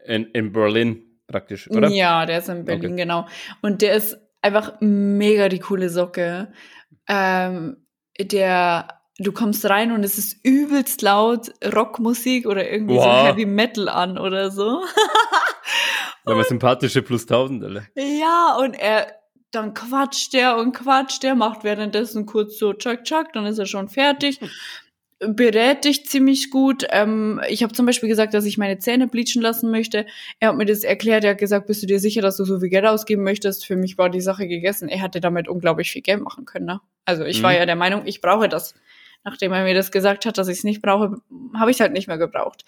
[0.07, 1.89] in, in Berlin praktisch, oder?
[1.89, 3.03] Ja, der ist in Berlin, Okay.
[3.03, 3.27] genau.
[3.63, 6.53] Und der ist einfach mega die coole Socke.
[7.09, 7.77] Ähm,
[8.21, 13.27] der, du kommst rein und es ist übelst laut Rockmusik oder irgendwie so Wow.
[13.29, 14.83] Heavy Metal an oder so.
[16.25, 17.83] Weil man sympathische plus 1000, Alter.
[17.97, 19.07] Ja, und er,
[19.51, 23.67] dann quatscht der und quatscht der, macht währenddessen kurz so tschak tschak, dann ist er
[23.67, 24.41] schon fertig.
[25.23, 26.87] Berät dich ziemlich gut.
[26.89, 30.07] Ähm, ich habe zum Beispiel gesagt, dass ich meine Zähne bleachen lassen möchte.
[30.39, 31.25] Er hat mir das erklärt.
[31.25, 33.67] Er hat gesagt, bist du dir sicher, dass du so viel Geld ausgeben möchtest?
[33.67, 34.89] Für mich war die Sache gegessen.
[34.89, 36.65] Er hätte damit unglaublich viel Geld machen können.
[36.65, 36.81] Ne?
[37.05, 37.57] Also ich war Mhm.
[37.59, 38.75] ja der Meinung, ich brauche das.
[39.23, 41.17] Nachdem er mir das gesagt hat, dass ich es nicht brauche,
[41.55, 42.65] habe ich es halt nicht mehr gebraucht.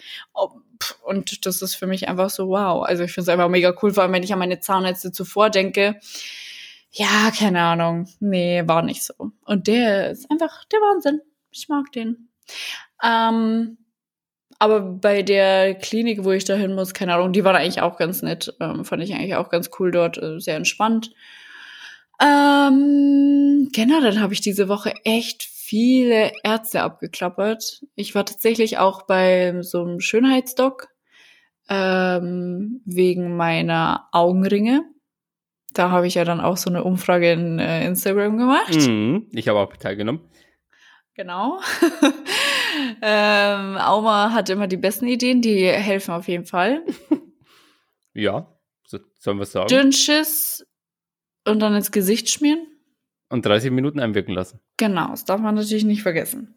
[1.03, 2.83] Und das ist für mich einfach so wow.
[2.83, 5.49] Also ich finde es einfach mega cool, vor allem wenn ich an meine Zahnärzte zuvor
[5.49, 5.99] denke.
[6.91, 8.07] Ja, keine Ahnung.
[8.19, 9.31] Nee, war nicht so.
[9.45, 11.21] Und der ist einfach der Wahnsinn.
[11.51, 12.29] Ich mag den.
[13.03, 13.77] Ähm,
[14.59, 17.97] aber bei der Klinik, wo ich da hin muss, keine Ahnung, die waren eigentlich auch
[17.97, 18.53] ganz nett.
[18.59, 21.11] Ähm, fand ich eigentlich auch ganz cool dort, äh, sehr entspannt.
[22.21, 27.85] Ähm, generell habe ich diese Woche echt viele Ärzte abgeklappert.
[27.95, 30.89] Ich war tatsächlich auch bei so einem Schönheitsdoc
[31.69, 34.83] ähm, wegen meiner Augenringe.
[35.71, 38.75] Da habe ich ja dann auch so eine Umfrage in äh, Instagram gemacht.
[38.75, 39.27] Mhm.
[39.31, 40.21] Ich habe auch teilgenommen.
[41.15, 41.61] Genau.
[43.01, 46.83] ähm, Auma hat immer die besten Ideen, die helfen auf jeden Fall.
[48.15, 48.47] Ja,
[48.85, 49.69] so, sollen wir sagen.
[49.69, 50.63] Dünnschiss
[51.47, 52.67] und dann ins Gesicht schmieren.
[53.33, 54.59] Und 30 Minuten einwirken lassen.
[54.77, 56.53] Genau, das darf man natürlich nicht vergessen.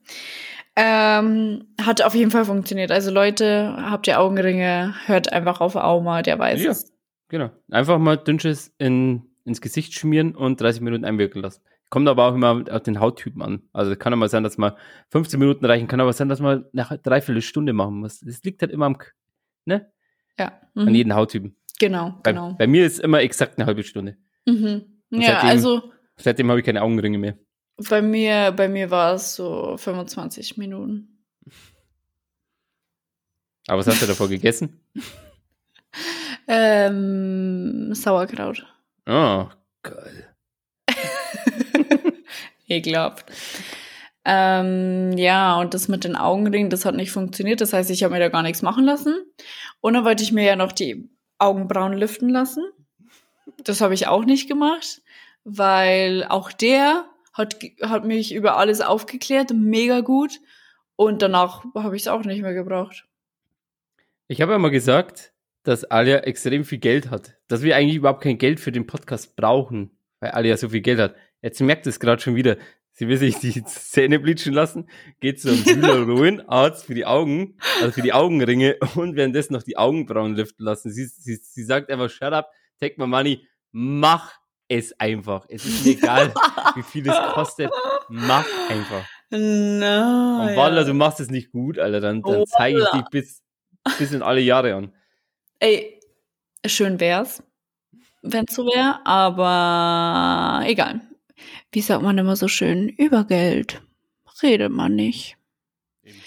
[0.77, 2.91] Ähm, hat auf jeden Fall funktioniert.
[2.93, 6.71] Also Leute, habt ihr Augenringe, hört einfach auf Auma, der weiß Ja.
[6.73, 6.93] es.
[7.29, 7.51] Genau.
[7.71, 11.63] Einfach mal Dünnschiss in, ins Gesicht schmieren und 30 Minuten einwirken lassen.
[11.89, 13.63] Kommt aber auch immer auf den Hauttypen an.
[13.73, 14.73] Also kann mal sein, dass man
[15.11, 18.21] 15 Minuten reichen, kann aber sein, dass man eine Dreiviertelstunde machen muss.
[18.23, 18.99] Es liegt halt immer am,
[19.65, 19.91] ne?
[20.39, 20.95] Ja, An mhm.
[20.95, 21.57] jeden Hauttypen.
[21.79, 22.55] genau, Bei, genau.
[22.59, 24.19] bei mir ist immer exakt eine halbe Stunde.
[24.45, 24.83] Mhm.
[25.11, 27.39] Und Ja, also Seitdem habe ich keine Augenringe mehr.
[27.89, 31.25] bei mir, bei mir war es so 25 Minuten.
[33.69, 34.81] Aber was hast du davor gegessen?
[36.49, 38.65] Ähm, Sauerkraut.
[39.07, 39.47] Oh,
[39.83, 40.35] geil.
[42.69, 43.27] Ekelhaft.
[44.25, 47.61] Ähm, ja, und das mit den Augenringen, das hat nicht funktioniert.
[47.61, 49.15] Das heißt, ich habe mir da gar nichts machen lassen.
[49.81, 52.65] Und dann wollte ich mir ja noch die Augenbrauen liften lassen.
[53.65, 55.03] Das habe ich auch nicht gemacht,
[55.49, 60.41] weil auch der hat, hat mich über alles aufgeklärt, mega gut.
[60.97, 63.07] Und danach habe ich es auch nicht mehr gebraucht.
[64.27, 65.33] Ich habe ja mal gesagt,
[65.63, 67.37] dass Alia extrem viel Geld hat.
[67.47, 70.99] Dass wir eigentlich überhaupt kein Geld für den Podcast brauchen, weil Alia so viel Geld
[70.99, 71.15] hat.
[71.43, 72.57] Jetzt merkt es gerade schon wieder.
[72.91, 74.89] Sie will sich die Zähne bleachen lassen,
[75.21, 80.35] geht zum Hyaluron-Arzt für die Augen, also für die Augenringe und währenddessen noch die Augenbrauen
[80.35, 80.91] lüften lassen.
[80.91, 84.33] Sie, sie, sie sagt einfach, shut up, take my money, mach
[84.69, 85.47] es einfach.
[85.49, 86.33] Es ist mir egal,
[86.75, 87.71] wie viel es kostet,
[88.09, 89.05] mach einfach.
[89.31, 90.43] No.
[90.43, 93.43] Und Walla, du machst es nicht gut, Alter, dann, dann zeige ich dich bis,
[93.99, 94.93] bis in alle Jahre an.
[95.59, 96.01] Ey,
[96.65, 97.43] schön wär's,
[98.23, 101.01] wenn's so wäre, aber egal.
[101.73, 102.89] Wie sagt man immer so schön?
[102.89, 103.83] Über Geld
[104.43, 105.37] redet man nicht.
[106.03, 106.23] Eben.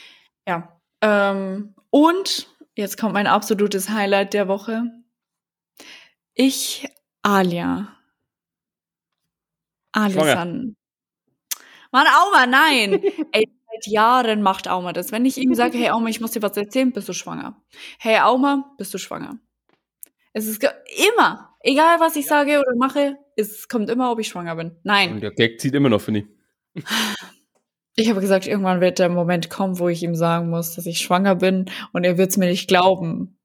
[0.47, 0.80] Ja.
[1.02, 4.84] Ähm, und jetzt kommt mein absolutes Highlight der Woche.
[6.34, 6.88] Ich,
[7.21, 7.98] Alia.
[9.91, 10.75] Alisan.
[11.91, 13.02] Mann, Auma, nein.
[13.32, 15.12] Ey, seit Jahren macht Auma das.
[15.12, 17.62] Wenn ich ihm sage, hey Auma, ich muss dir was erzählen, bist du schwanger.
[17.99, 19.39] Hey Auma, bist du schwanger.
[20.34, 24.56] Es ist immer, egal was ich sage oder mache, es kommt immer, ob ich schwanger
[24.56, 24.75] bin.
[24.84, 25.13] Nein.
[25.13, 26.21] Und der Gag zieht immer noch, finde
[26.75, 26.84] ich.
[27.95, 30.99] Ich habe gesagt, irgendwann wird der Moment kommen, wo ich ihm sagen muss, dass ich
[30.99, 33.38] schwanger bin und er wird es mir nicht glauben.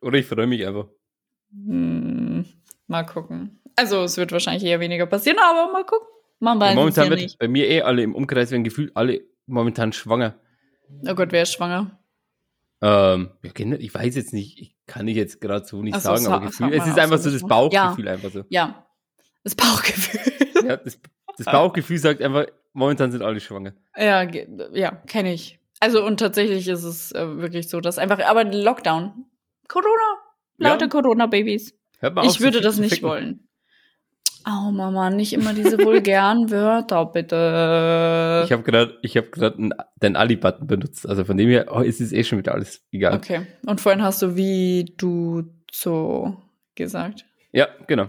[0.00, 0.86] Oder ich freue mich einfach.
[1.50, 2.44] Hm,
[2.86, 3.58] mal gucken.
[3.76, 6.06] Also es wird wahrscheinlich eher weniger passieren, aber mal gucken.
[6.40, 7.38] Man weiß es momentan ja wird nicht.
[7.38, 10.34] bei mir eh alle im Umkreis werden gefühlt alle momentan schwanger.
[11.08, 11.98] Oh Gott, wer ist schwanger?
[12.82, 16.00] Ähm, ja, gen- ich weiß jetzt nicht, ich kann ich jetzt gerade so nicht Ach
[16.00, 17.42] so, sagen, aber Gefühl, es ist einfach so das.
[17.42, 18.44] Bauchgefühl einfach so.
[18.50, 18.86] Ja,
[19.44, 20.20] das Bauchgefühl.
[20.66, 20.98] Ja, das,
[21.38, 23.72] das Bauchgefühl sagt einfach, momentan sind alle schwanger.
[23.96, 24.22] ja,
[24.72, 25.58] ja, kenne ich.
[25.80, 29.26] Also und tatsächlich ist es äh, wirklich so, dass einfach, aber Lockdown,
[29.68, 30.18] Corona,
[30.58, 30.88] lauter Ja.
[30.88, 31.74] Corona-Babys.
[32.24, 33.08] Ich würde das nicht ficken.
[33.08, 33.45] wollen.
[34.48, 38.42] Oh Mama, nicht immer diese vulgären Wörter, bitte.
[38.44, 42.00] Ich habe gerade, ich habe gerade den Ali-Button benutzt, also von dem her oh, ist
[42.00, 43.16] es eh schon wieder alles egal.
[43.16, 43.46] okay.
[43.66, 46.36] Und vorhin hast du wie du so
[46.76, 47.24] gesagt.
[47.52, 48.08] Ja, genau.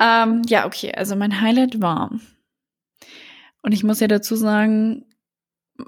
[0.00, 0.92] ähm, ja, okay.
[0.94, 2.10] Also mein Highlight war.
[3.62, 5.04] Und ich muss ja dazu sagen,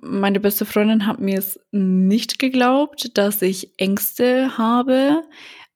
[0.03, 5.23] meine beste Freundin hat mir es nicht geglaubt, dass ich Ängste habe.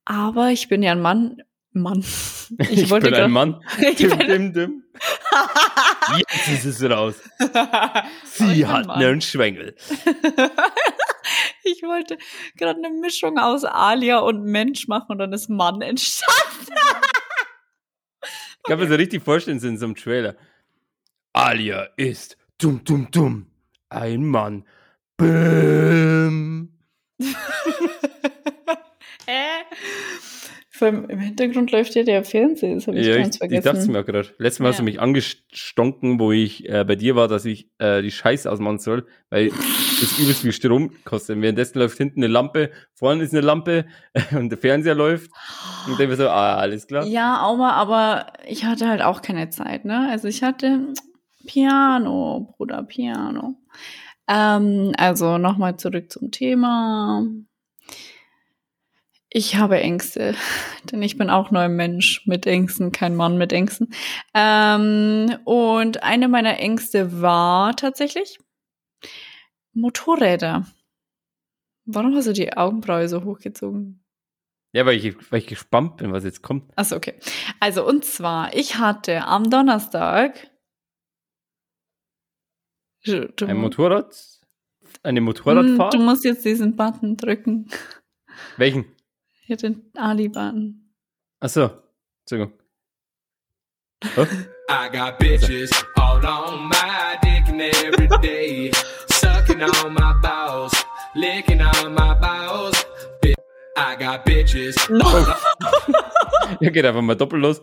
[0.05, 1.43] Aber ich bin ja ein Mann.
[1.81, 2.05] Mann.
[2.71, 3.61] Ich, bin grad- ein Mann.
[3.79, 4.83] Ich Dim, bin- dim, dim.
[6.19, 7.17] Jetzt ist es raus.
[8.25, 9.75] Sie ich bin hat einen Schwengel.
[11.65, 12.17] Ich wollte
[12.57, 16.35] gerade eine Mischung aus Alia und Mensch machen und dann ist Mann entstanden.
[18.23, 20.35] Ich kann mir so richtig vorstellen, in so einem Trailer.
[21.35, 23.47] Alia ist dumm, dumm, dumm.
[23.91, 24.65] Ein Mann.
[25.17, 26.73] Bäm.
[29.27, 29.47] Hä?
[30.79, 33.49] Vor allem Im Hintergrund läuft ja der Fernseher, das habe ich Ja, ganz ich, ich
[33.49, 33.93] dachte vergessen.
[33.93, 34.29] mir auch gerade.
[34.39, 34.85] Letztes Mal hast du Ja.
[34.85, 39.07] mich angestonken, wo ich äh, bei dir war, dass ich äh, die Scheiße ausmachen soll,
[39.29, 41.41] weil das übelst viel Strom kostet.
[41.41, 43.87] Währenddessen läuft hinten eine Lampe, vorne ist eine Lampe
[44.31, 45.31] und der Fernseher läuft.
[45.89, 47.05] Und dann so, ah, alles klar.
[47.07, 50.09] Ja, Auma, aber ich hatte halt auch keine Zeit, ne?
[50.11, 50.93] Also ich hatte
[51.47, 53.57] Piano, Bruder, Piano.
[54.29, 57.27] Ähm, also nochmal zurück zum Thema.
[59.39, 60.35] Ich habe Ängste,
[60.91, 63.95] denn ich bin auch nur ein Mensch mit Ängsten, kein Mann mit Ängsten.
[64.35, 68.41] Ähm, und eine meiner Ängste war tatsächlich
[69.75, 70.67] Motorräder.
[71.85, 74.05] Warum hast du die Augenbraue so hochgezogen?
[74.73, 76.73] Ja, weil ich, weil ich gespannt bin, was jetzt kommt.
[76.77, 77.15] Achso, okay.
[77.61, 80.51] Also, und zwar, ich hatte am Donnerstag.
[83.07, 84.41] Ein Motorrad?
[85.05, 85.95] Eine Hm, Motorradfahrt?
[85.95, 87.71] du musst jetzt diesen Button drücken.
[88.57, 88.98] Welchen?
[89.49, 90.93] Hier den Ali-Button.
[91.41, 91.71] Achso.
[92.21, 92.53] Entschuldigung.
[94.19, 94.27] Oh,
[94.69, 98.71] I got bitches all on my dick and every day,
[99.09, 100.75] sucking on my balls,
[101.15, 102.77] licking on my balls.
[103.75, 104.77] I got bitches.
[106.61, 107.63] ja, geht einfach mal doppelt los.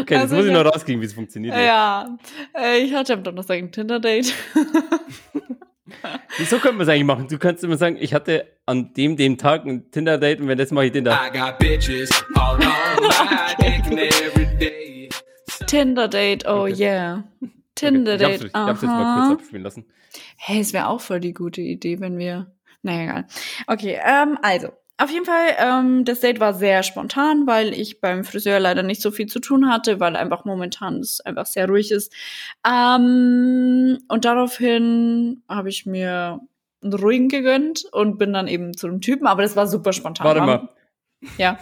[0.00, 1.54] Okay, Also jetzt muss ich ich noch rauskriegen, wie es funktioniert.
[1.54, 2.16] Ja,
[2.56, 4.32] äh, ich hatte am Donnerstag ein Tinder-Date.
[6.38, 7.28] Wieso könnte man es eigentlich machen?
[7.28, 10.70] Du kannst immer sagen, ich hatte an dem, dem Tag ein Tinder-Date und wenn das
[10.70, 11.26] mache ich den da.
[11.26, 15.08] I got bitches all on my dick and every day.
[15.66, 16.74] Tinder-Date, oh Okay.
[16.74, 17.24] yeah.
[17.42, 19.26] Okay, Tinder-Date, Ich hab's, ich hab's jetzt mal aha.
[19.28, 19.86] kurz abspielen lassen.
[20.36, 22.52] Hey, es wäre auch voll die gute Idee, wenn wir.
[22.82, 23.26] Naja, egal.
[23.66, 24.68] Okay, ähm, also.
[25.02, 29.02] Auf jeden Fall, ähm, das Date war sehr spontan, weil ich beim Friseur leider nicht
[29.02, 32.14] so viel zu tun hatte, weil einfach momentan es einfach sehr ruhig ist.
[32.64, 36.38] Ähm, und daraufhin habe ich mir
[36.84, 40.24] einen ruhigen gegönnt und bin dann eben zu dem Typen, aber das war super spontan.
[40.24, 40.68] Warte War- mal.
[41.36, 41.58] Ja.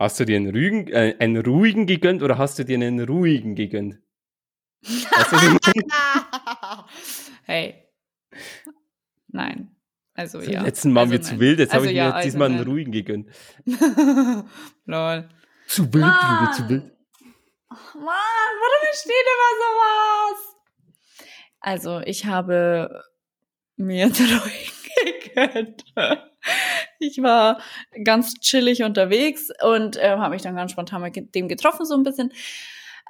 [0.00, 3.54] Hast du dir einen ruhigen, äh, einen ruhigen gegönnt oder hast du dir einen ruhigen
[3.54, 4.00] gegönnt?
[7.44, 7.88] Hey.
[9.28, 9.76] Nein.
[10.14, 10.62] Also ja.
[10.62, 12.46] letzten Mal waren also, wir zu wild, jetzt Also habe ich ja, mir also diesmal
[12.46, 12.66] einen nein.
[12.66, 13.28] ruhigen gegönnt.
[14.84, 15.28] Lol.
[15.66, 16.92] Zu wild, Bruder, zu wild.
[17.94, 20.56] Mann, warum steht immer sowas?
[21.60, 23.02] Also, ich habe
[23.76, 24.72] mir jetzt ruhig
[25.32, 25.84] gegönnt.
[26.98, 27.60] Ich war
[28.04, 32.02] ganz chillig unterwegs und äh, habe mich dann ganz spontan mit dem getroffen, so ein
[32.02, 32.32] bisschen.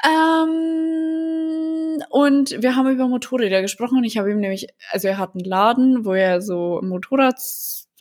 [0.05, 1.63] Ähm,
[2.11, 5.45] und wir haben über Motorräder gesprochen und ich habe ihm nämlich, also er hat einen
[5.45, 7.41] Laden, wo er so Motorrad,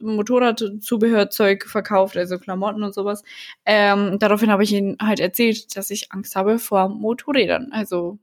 [0.01, 3.23] Motorradzubehörzeug verkauft, also Klamotten und sowas.
[3.65, 8.19] Ähm, daraufhin habe ich ihm halt erzählt, dass ich Angst habe vor Motorrädern, also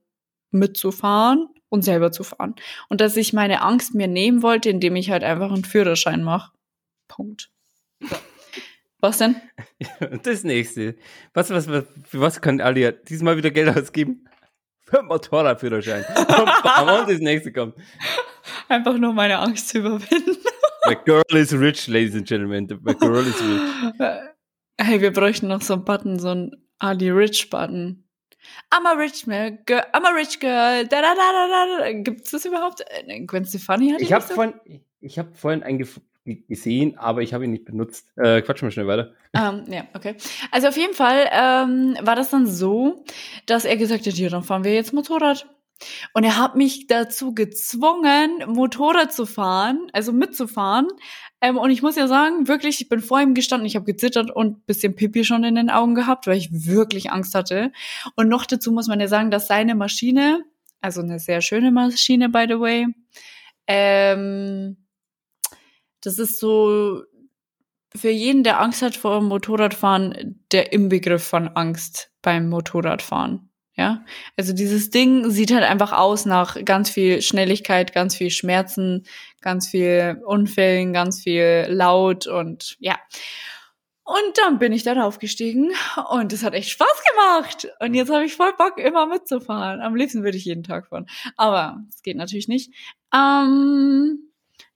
[0.50, 2.54] mitzufahren und selber zu fahren.
[2.88, 6.52] Und dass ich meine Angst mir nehmen wollte, indem ich halt einfach einen Führerschein mache.
[7.08, 7.50] Punkt.
[9.00, 9.36] Was denn?
[10.22, 10.96] Das nächste.
[11.34, 14.24] Was, was, was, für was kann Alia diesmal wieder Geld ausgeben?
[14.80, 16.04] Für einen Motorradführerschein.
[16.16, 17.76] Und das nächste kommt.
[18.68, 20.36] Einfach nur meine Angst zu überwinden.
[20.88, 22.66] The girl is rich, ladies and gentlemen.
[22.68, 23.98] The girl is rich.
[24.80, 28.04] Hey, wir bräuchten noch so einen Button, so einen Ali Rich Button.
[28.72, 30.86] I'm a rich man, girl, I'm a rich girl.
[30.86, 31.92] Da, da, da, da, da.
[31.92, 32.84] Gibt's das überhaupt?
[32.88, 34.54] Äh, Gwen Stefani hat Ich habe vorhin,
[35.00, 36.00] ich hab vorhin gef-
[36.36, 38.06] gesehen, aber ich habe ihn nicht benutzt.
[38.16, 39.12] Äh, quatsch mal schnell weiter.
[39.34, 40.16] Ähm, ja, okay.
[40.50, 43.04] Also auf jeden Fall ähm, war das dann so,
[43.46, 45.46] dass er gesagt hat, ja, dann fahren wir jetzt Motorrad.
[46.12, 50.88] Und er hat mich dazu gezwungen, Motorrad zu fahren, also mitzufahren.
[51.40, 54.30] Ähm, und ich muss ja sagen, wirklich, ich bin vor ihm gestanden, ich habe gezittert
[54.30, 57.72] und ein bisschen Pipi schon in den Augen gehabt, weil ich wirklich Angst hatte.
[58.16, 60.44] Und noch dazu muss man ja sagen, dass seine Maschine,
[60.80, 62.86] also eine sehr schöne Maschine, by the way,
[63.68, 64.76] ähm,
[66.02, 67.02] das ist so
[67.94, 73.48] für jeden, der Angst hat vor dem Motorradfahren, der Inbegriff von Angst beim Motorradfahren.
[73.76, 74.04] Ja,
[74.36, 79.06] also dieses Ding sieht halt einfach aus nach ganz viel Schnelligkeit, ganz viel Schmerzen,
[79.40, 82.98] ganz viel Unfällen, ganz viel laut und ja.
[84.02, 85.70] Und dann bin ich da draufgestiegen
[86.10, 87.68] und es hat echt Spaß gemacht.
[87.78, 89.80] Und jetzt habe ich voll Bock, immer mitzufahren.
[89.80, 91.06] Am liebsten würde ich jeden Tag fahren.
[91.36, 92.74] Aber es geht natürlich nicht.
[93.14, 94.27] Ähm,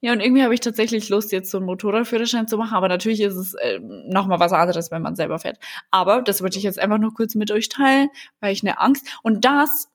[0.04, 2.74] ja, und irgendwie habe ich tatsächlich Lust, jetzt so einen Motorradführerschein zu machen.
[2.74, 5.60] Aber natürlich ist es äh, nochmal was anderes, wenn man selber fährt.
[5.92, 8.08] Aber das wollte ich jetzt einfach nur kurz mit euch teilen,
[8.40, 9.06] weil ich eine Angst.
[9.22, 9.88] Und das,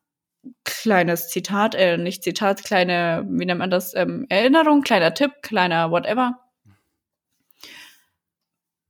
[0.64, 5.92] kleines Zitat, äh, nicht Zitat, kleine, wie nennt man das, ähm, Erinnerung, kleiner Tipp, kleiner
[5.92, 6.40] whatever.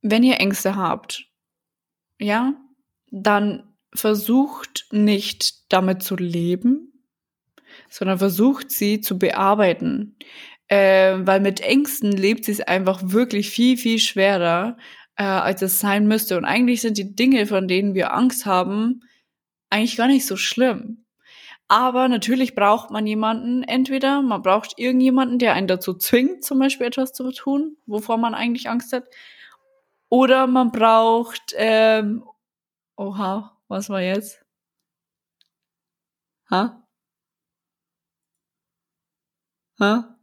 [0.03, 1.25] Wenn ihr Ängste habt,
[2.19, 2.53] ja,
[3.09, 6.93] dann versucht nicht damit zu leben,
[7.89, 10.15] sondern versucht sie zu bearbeiten.
[10.69, 14.77] Äh, weil mit Ängsten lebt sie es einfach wirklich viel, viel schwerer,
[15.15, 16.37] äh, als es sein müsste.
[16.37, 19.01] Und eigentlich sind die Dinge, von denen wir Angst haben,
[19.69, 21.05] eigentlich gar nicht so schlimm.
[21.69, 26.87] Aber natürlich braucht man jemanden, entweder man braucht irgendjemanden, der einen dazu zwingt, zum Beispiel
[26.87, 29.05] etwas zu tun, wovor man eigentlich Angst hat.
[30.09, 32.23] Oder man braucht, ähm,
[32.97, 34.43] oha, was war jetzt?
[36.49, 36.83] Ha?
[39.79, 40.16] Ha?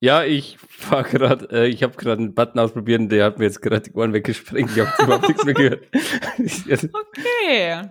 [0.00, 0.58] Ja, ich
[0.90, 3.80] war gerade, äh, ich habe gerade einen Button ausprobiert und der hat mir jetzt gerade
[3.80, 4.70] die Ohren weggesprengt.
[4.70, 5.84] Ich habe überhaupt nichts mehr gehört.
[6.38, 7.90] Okay.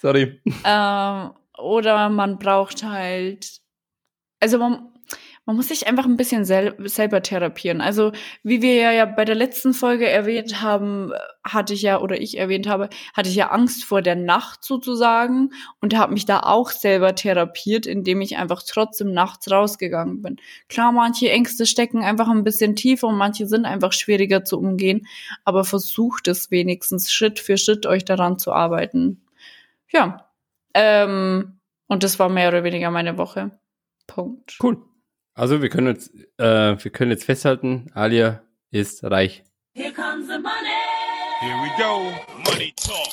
[0.00, 0.40] Sorry.
[0.64, 3.60] Ähm, oder man braucht halt,
[4.40, 4.93] also man,
[5.46, 7.80] man muss sich einfach ein bisschen sel selber therapieren.
[7.80, 11.12] Also wie wir ja, bei der letzten Folge erwähnt haben,
[11.44, 15.50] hatte ich ja, oder ich erwähnt habe, hatte ich ja Angst vor der Nacht sozusagen
[15.80, 20.36] und habe mich da auch selber therapiert, indem ich einfach trotzdem nachts rausgegangen bin.
[20.68, 25.06] Klar, manche Ängste stecken einfach ein bisschen tiefer und manche sind einfach schwieriger zu umgehen,
[25.44, 29.22] aber versucht es wenigstens Schritt für Schritt euch daran zu arbeiten.
[29.92, 30.30] Ja.
[30.72, 33.50] Ähm, und das war mehr oder weniger meine Woche.
[34.06, 34.56] Punkt.
[34.62, 34.82] Cool.
[35.36, 39.42] Also wir können jetzt, äh, wir können jetzt festhalten, Alia ist reich.
[39.74, 42.12] Here we go.
[42.48, 43.12] Money talk.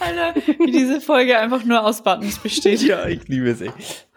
[0.00, 2.80] Alter, wie diese Folge einfach nur aus Buttons besteht.
[2.80, 4.08] Ja, ich liebe es echt.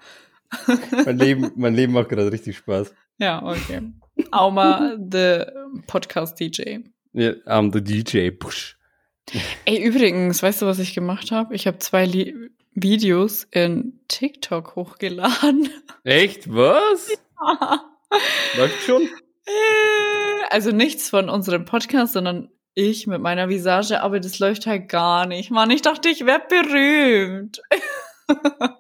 [1.06, 2.94] mein Leben, mein Leben macht gerade richtig Spaß.
[3.18, 3.92] Ja, okay.
[4.32, 5.44] Auma, the
[5.88, 6.78] Podcast DJ.
[7.12, 8.30] Ja, I'm the DJ.
[8.32, 8.78] Push.
[9.66, 11.56] Ey, übrigens, weißt du, was ich gemacht habe?
[11.56, 15.70] Ich habe zwei Li Videos in TikTok hochgeladen.
[16.04, 16.54] Echt?
[16.54, 17.10] Was?
[18.58, 19.04] Läuft schon?
[19.46, 24.88] Äh, also nichts von unserem Podcast, sondern ich mit meiner Visage, aber das läuft halt
[24.88, 25.52] gar nicht.
[25.52, 27.62] Mann, ich dachte, ich werd berühmt.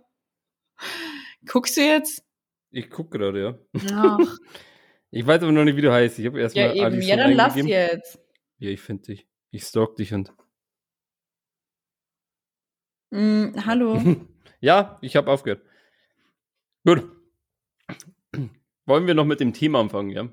[1.45, 2.23] Guckst du jetzt?
[2.69, 3.81] Ich guck gerade, ja.
[3.93, 4.17] Ach,
[5.13, 6.19] Ich weiß aber noch nicht, wie du heißt.
[6.19, 7.01] Ich habe erstmal ja eben.
[7.01, 8.17] Ja, dann lass jetzt.
[8.59, 9.27] Ja, ich finde dich.
[9.51, 10.31] Ich stalk dich und.
[13.11, 14.01] Mm, hallo.
[14.63, 15.63] Ja, ich habe aufgehört.
[16.85, 17.01] Gut.
[18.85, 20.29] Wollen wir noch mit dem Thema anfangen, ja?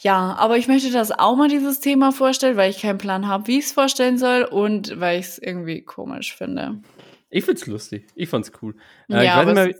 [0.00, 3.46] Ja, aber ich möchte das auch mal dieses Thema vorstellen, weil ich keinen Plan habe,
[3.46, 6.82] wie ich es vorstellen soll und weil ich es irgendwie komisch finde.
[7.30, 8.06] Ich find's lustig.
[8.16, 8.74] Ich fand's cool.
[9.08, 9.72] Äh, Ja, mehr,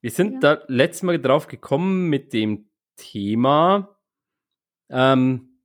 [0.00, 3.96] wir sind da letztes Mal drauf gekommen mit dem Thema
[4.90, 5.58] ähm,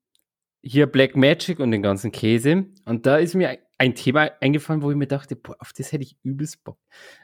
[0.64, 2.66] hier Black Magic und den ganzen Käse.
[2.86, 6.04] Und da ist mir ein Thema eingefallen, wo ich mir dachte, boah, auf das hätte
[6.04, 6.78] ich übelst Bock.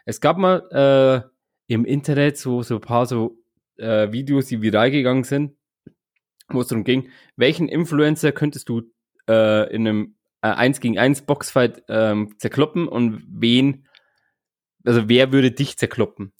[0.06, 0.64] Es gab mal
[1.68, 3.38] äh, im Internet so, so ein paar so
[3.78, 5.58] äh, Videos, die viral gegangen sind,
[6.47, 8.84] wo es darum ging, welchen Influencer könntest du
[9.30, 13.86] äh, in einem äh, 1 gegen 1 Boxfight ähm, zerkloppen und wen,
[14.86, 16.32] also wer würde dich zerkloppen?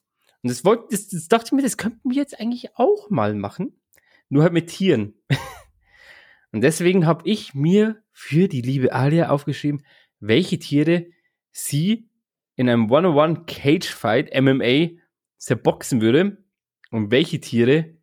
[0.43, 3.36] Und das, wollte, das, das dachte ich mir, das könnten wir jetzt eigentlich auch mal
[3.36, 3.82] machen,
[4.30, 5.16] nur halt mit Tieren.
[6.53, 9.84] und deswegen habe ich mir für die liebe Alia aufgeschrieben,
[10.28, 11.07] welche Tiere
[11.51, 12.09] sie
[12.55, 14.89] in einem One-on-One Cage Fight MMA
[15.38, 16.43] zerboxen würde
[16.91, 17.95] und welche Tiere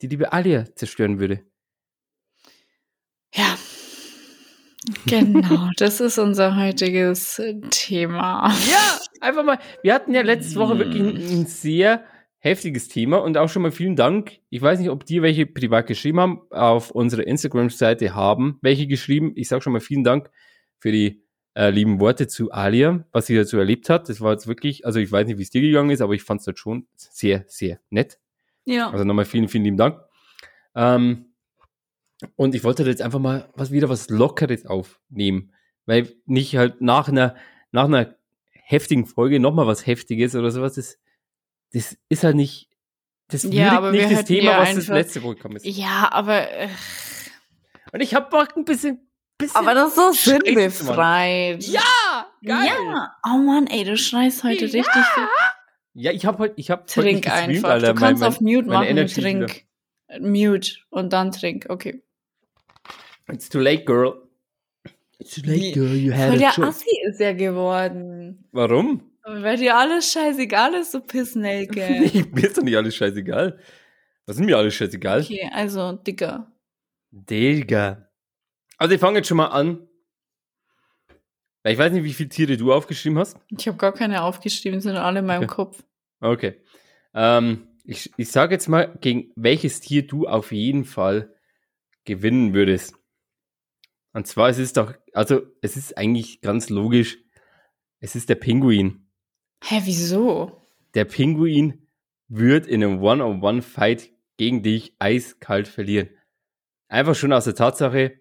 [0.00, 1.44] die liebe Alia zerstören würde.
[3.34, 3.58] Ja.
[5.06, 8.48] Genau, das ist unser heutiges Thema.
[8.70, 9.58] Ja, einfach mal.
[9.82, 12.04] Wir hatten ja letzte Woche wirklich ein, ein sehr
[12.38, 14.38] heftiges Thema und auch schon mal vielen Dank.
[14.48, 19.32] Ich weiß nicht, ob dir welche privat geschrieben haben, auf unserer Instagram-Seite haben welche geschrieben.
[19.34, 20.30] Ich sage schon mal vielen Dank
[20.78, 21.27] für die
[21.58, 24.08] äh, lieben Worte zu Alia, was sie dazu erlebt hat.
[24.08, 26.22] Das war jetzt wirklich, also ich weiß nicht, wie es dir gegangen ist, aber ich
[26.22, 28.18] fand es halt schon sehr, sehr nett.
[28.64, 28.90] Ja.
[28.90, 30.00] Also nochmal vielen, vielen lieben Dank.
[30.76, 31.26] Ähm,
[32.36, 35.52] und ich wollte jetzt einfach mal was wieder was Lockeres aufnehmen,
[35.86, 37.34] weil nicht halt nach einer
[37.72, 38.14] nach einer
[38.52, 40.74] heftigen Folge nochmal was Heftiges oder sowas.
[40.74, 40.98] Das,
[41.72, 42.68] das ist halt nicht
[43.28, 45.66] das Ja, würdigt aber wir nicht das Thema, was das einfach- letzte Woche gekommen ist.
[45.66, 46.68] Ja, aber, äh,
[47.92, 49.07] Und ich habe Bock ein bisschen,
[49.38, 51.62] bisschen aber das ist so sinnbefreit.
[51.64, 52.66] Ja, geil.
[52.66, 53.16] Ja.
[53.24, 55.28] Oh Mann, ey, du schreist heute richtig viel.
[55.94, 57.80] Ja, ich habe heute, ich habe Trink einfach.
[57.80, 59.64] du kannst auf Mute machen, Energy trink.
[60.20, 62.02] Mute und dann trink, okay.
[63.30, 64.28] It's too late, girl.
[65.18, 66.68] It's too late, girl, you had Voll a der choice.
[66.68, 68.48] Assi ist er geworden.
[68.52, 69.02] Warum?
[69.24, 71.80] Weil dir alles scheißegal ist, so Pissnelke.
[71.80, 73.58] Nee, mir ist doch nicht alles scheißegal.
[74.24, 75.20] Was ist mir alles scheißegal?
[75.20, 76.50] Okay, also, Dicker.
[77.10, 78.07] Digga.
[78.78, 79.86] Also ich fange jetzt schon mal an.
[81.62, 83.36] Weil ich weiß nicht, wie viele Tiere du aufgeschrieben hast.
[83.48, 85.54] Ich habe gar keine aufgeschrieben, sind alle in meinem Okay.
[85.54, 85.84] Kopf.
[86.20, 86.54] Okay.
[87.14, 91.34] Ähm, ich ich sage jetzt mal, gegen welches Tier du auf jeden Fall
[92.04, 92.94] gewinnen würdest.
[94.12, 97.18] Und zwar es ist doch, also es ist eigentlich ganz logisch,
[98.00, 99.08] es ist der Pinguin.
[99.62, 100.62] Hä, wieso?
[100.94, 101.86] Der Pinguin
[102.28, 106.08] wird in einem One-on-One-Fight gegen dich eiskalt verlieren.
[106.88, 108.20] Einfach schon aus der Tatsache,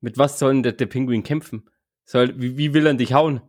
[0.00, 1.68] mit was soll denn der, der Pinguin kämpfen?
[2.04, 3.40] Soll, wie, wie will er dich hauen?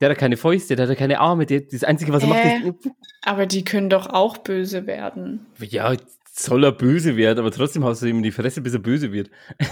[0.00, 2.30] Der hat ja keine Fäuste, der hat ja keine Arme, der, das Einzige, was er
[2.30, 2.58] Äh.
[2.60, 2.90] macht, ist,
[3.22, 5.46] Aber die können doch auch böse werden.
[5.60, 5.94] ja,
[6.34, 9.12] soll er böse werden, aber trotzdem haust du ihm in die Fresse, bis er böse
[9.12, 9.30] wird.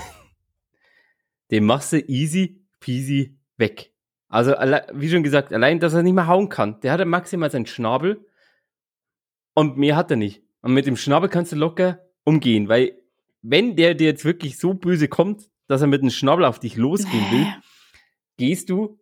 [1.51, 3.93] Den machst du easy peasy weg.
[4.29, 6.81] Also, wie schon gesagt, allein, dass er nicht mehr hauen kann.
[6.81, 8.25] Der hat ja maximal seinen Schnabel
[9.55, 10.43] und mehr hat er nicht.
[10.63, 12.93] Und mit dem Schnabel kannst du locker umgehen, weil
[13.43, 16.77] wenn der dir jetzt wirklich so böse kommt, dass er mit dem Schnabel auf dich
[16.77, 17.55] losgehen will, Hä?
[18.37, 18.99] gehst du,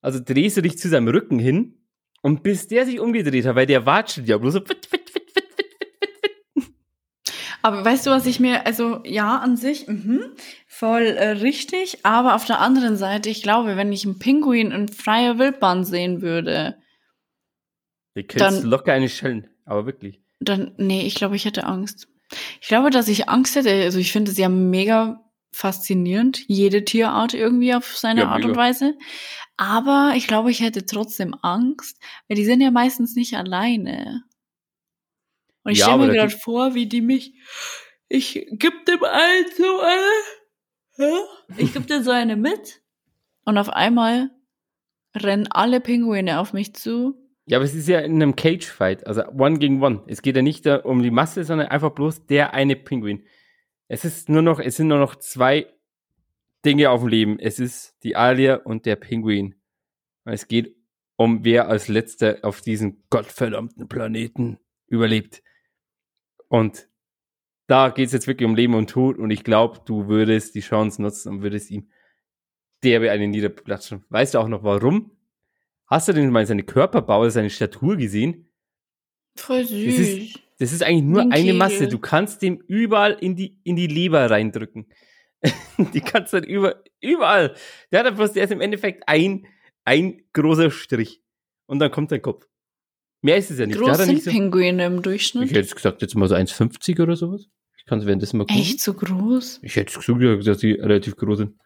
[0.00, 1.84] also drehst du dich zu seinem Rücken hin
[2.22, 5.22] und bis der sich umgedreht hat, weil der watschelt ja bloß so fit, fit, fit.
[7.64, 10.20] Aber weißt du, was ich mir, also ja, an sich, mhm,
[10.66, 14.88] voll äh, richtig, aber auf der anderen Seite, ich glaube, wenn ich einen Pinguin in
[14.88, 16.76] freier Wildbahn sehen würde,
[18.14, 20.20] Ihr Dann- locker eine schellen, aber wirklich.
[20.40, 22.08] dann, nee, ich glaube, ich hätte Angst.
[22.60, 25.20] Ich glaube, dass ich Angst hätte, also ich finde es ja mega
[25.52, 28.56] faszinierend, jede Tierart irgendwie auf seine Ja, Art und.
[28.56, 28.96] Weise.
[29.56, 31.98] Aber ich glaube, ich hätte trotzdem Angst,
[32.28, 34.24] weil die sind ja meistens nicht alleine.
[35.64, 37.34] Und ich Ja, stelle mir gerade vor, wie die mich,
[38.08, 39.80] ich geb dem allen so
[40.98, 41.22] eine,
[41.56, 42.82] ich geb dir so eine mit
[43.44, 44.30] und auf einmal
[45.14, 47.14] rennen alle Pinguine auf mich zu.
[47.46, 50.02] Ja, aber es ist ja in einem Cage-Fight, also One gegen One.
[50.06, 53.24] Es geht ja nicht um die Masse, sondern einfach bloß der eine Pinguin.
[53.92, 55.66] Es ist nur noch, es sind nur noch zwei
[56.64, 57.38] Dinge auf dem Leben.
[57.38, 59.54] Es ist die Alia und der Pinguin.
[60.24, 60.74] Und es geht
[61.16, 65.42] um wer als letzter auf diesem gottverdammten Planeten überlebt.
[66.48, 66.88] Und
[67.66, 70.60] da geht es jetzt wirklich um Leben und Tod und ich glaube, du würdest die
[70.60, 71.90] Chance nutzen und würdest ihm
[72.82, 74.06] derbe einen niederplatschen.
[74.08, 75.10] Weißt du auch noch warum?
[75.86, 78.48] Hast du denn mal seine Körperbau, seine Statur gesehen?
[79.36, 79.84] Voll süß.
[79.84, 81.54] Das ist, das ist eigentlich nur eine Kegel.
[81.54, 81.88] Masse.
[81.88, 84.86] Du kannst dem überall in die, in die Leber reindrücken.
[85.92, 87.56] die kannst du dann über, überall.
[87.90, 89.48] Der hat ja bloß, der ist im Endeffekt ein,
[89.84, 91.20] ein großer Strich.
[91.66, 92.46] Und dann kommt dein Kopf.
[93.22, 93.76] Mehr ist es ja nicht.
[93.80, 95.48] Groß sind nicht so, Pinguine im ich Durchschnitt.
[95.48, 97.48] hätte jetzt gesagt, jetzt mal so 1,50 oder sowas.
[97.76, 98.62] Ich kann es währenddessen mal gucken.
[98.62, 99.58] Echt so groß?
[99.62, 101.56] Ich hätte gesagt, dass die relativ groß sind.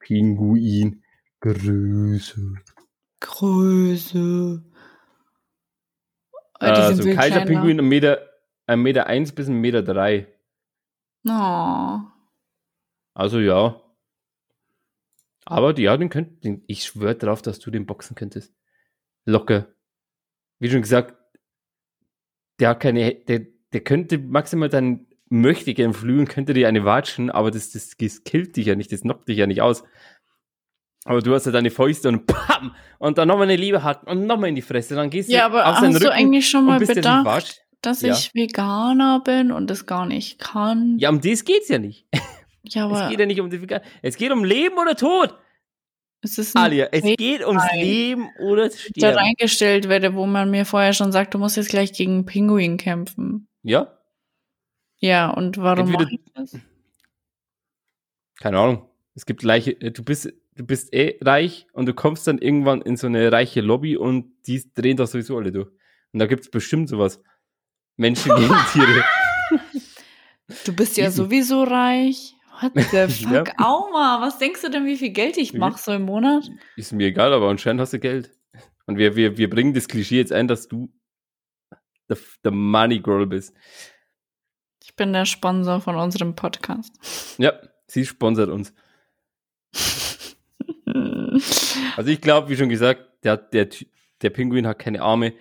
[0.00, 1.02] Pinguin.
[1.40, 2.56] Größe.
[3.20, 4.62] Größe.
[6.60, 8.33] Die Also Kaiserpinguin ein Meter,
[8.66, 10.26] ein Meter eins bis ein Meter drei.
[11.24, 12.12] kleiner.
[13.14, 13.80] Also ja.
[15.46, 18.54] Aber ja, den könnt, den, ich schwöre drauf, dass du den boxen könntest.
[19.24, 19.68] Locker.
[20.58, 21.14] Wie schon gesagt,
[22.60, 27.30] der hat keine, der, der könnte maximal dann möchte gern flügeln, könnte dir eine watschen,
[27.30, 29.84] aber das, das, das killt dich ja nicht, das knockt dich ja nicht aus.
[31.04, 32.74] Aber du hast ja deine Fäuste und pam!
[32.98, 34.94] Und dann nochmal eine Liebe hacken und nochmal in die Fresse.
[34.94, 37.63] Dann gehst du Ja, aber auf hast du Rücken eigentlich schon mal bedacht.
[37.86, 38.12] Dass Ja.
[38.14, 40.98] ich Veganer bin und das gar nicht kann?
[40.98, 42.06] Ja, um das geht's ja nicht.
[42.12, 42.20] Ja,
[42.90, 43.80] Es aber geht ja nicht um die Vegan.
[44.02, 45.34] Es geht um Leben oder Tod.
[46.22, 47.62] es ist Alia, es Fake geht ums.
[47.74, 49.18] Leben oder da Sterben.
[49.18, 52.76] reingestellt werde, wo man mir vorher schon sagt, du musst jetzt gleich gegen einen Pinguin
[52.78, 53.48] kämpfen.
[53.62, 53.98] Ja?
[54.98, 56.58] Ja, und warum Entweder- mach ich das?
[58.40, 58.88] Keine Ahnung.
[59.14, 62.82] Es gibt reiche, äh, du bist, du bist eh reich und du kommst dann irgendwann
[62.82, 65.68] in so eine reiche Lobby und die drehen das sowieso alle durch.
[66.12, 67.20] Und da gibt's bestimmt sowas.
[67.96, 69.04] Menschen gegen Tiere.
[70.64, 72.34] Du bist ja sowieso reich.
[72.60, 73.48] What the fuck?
[73.48, 73.58] Ja.
[73.58, 76.48] Auma, was denkst du denn, wie viel Geld ich mache so im Monat?
[76.76, 78.30] Ist mir egal, aber anscheinend hast du Geld.
[78.86, 80.92] Und wir, wir, wir bringen das Klischee jetzt ein, dass du
[82.08, 83.54] der, der Money Girl bist.
[84.82, 86.92] Ich bin der Sponsor von unserem Podcast.
[87.38, 87.54] Ja,
[87.86, 88.72] sie sponsert uns.
[91.96, 93.68] Also ich glaube, wie schon gesagt, der, der,
[94.22, 95.32] der Pinguin hat keine Arme.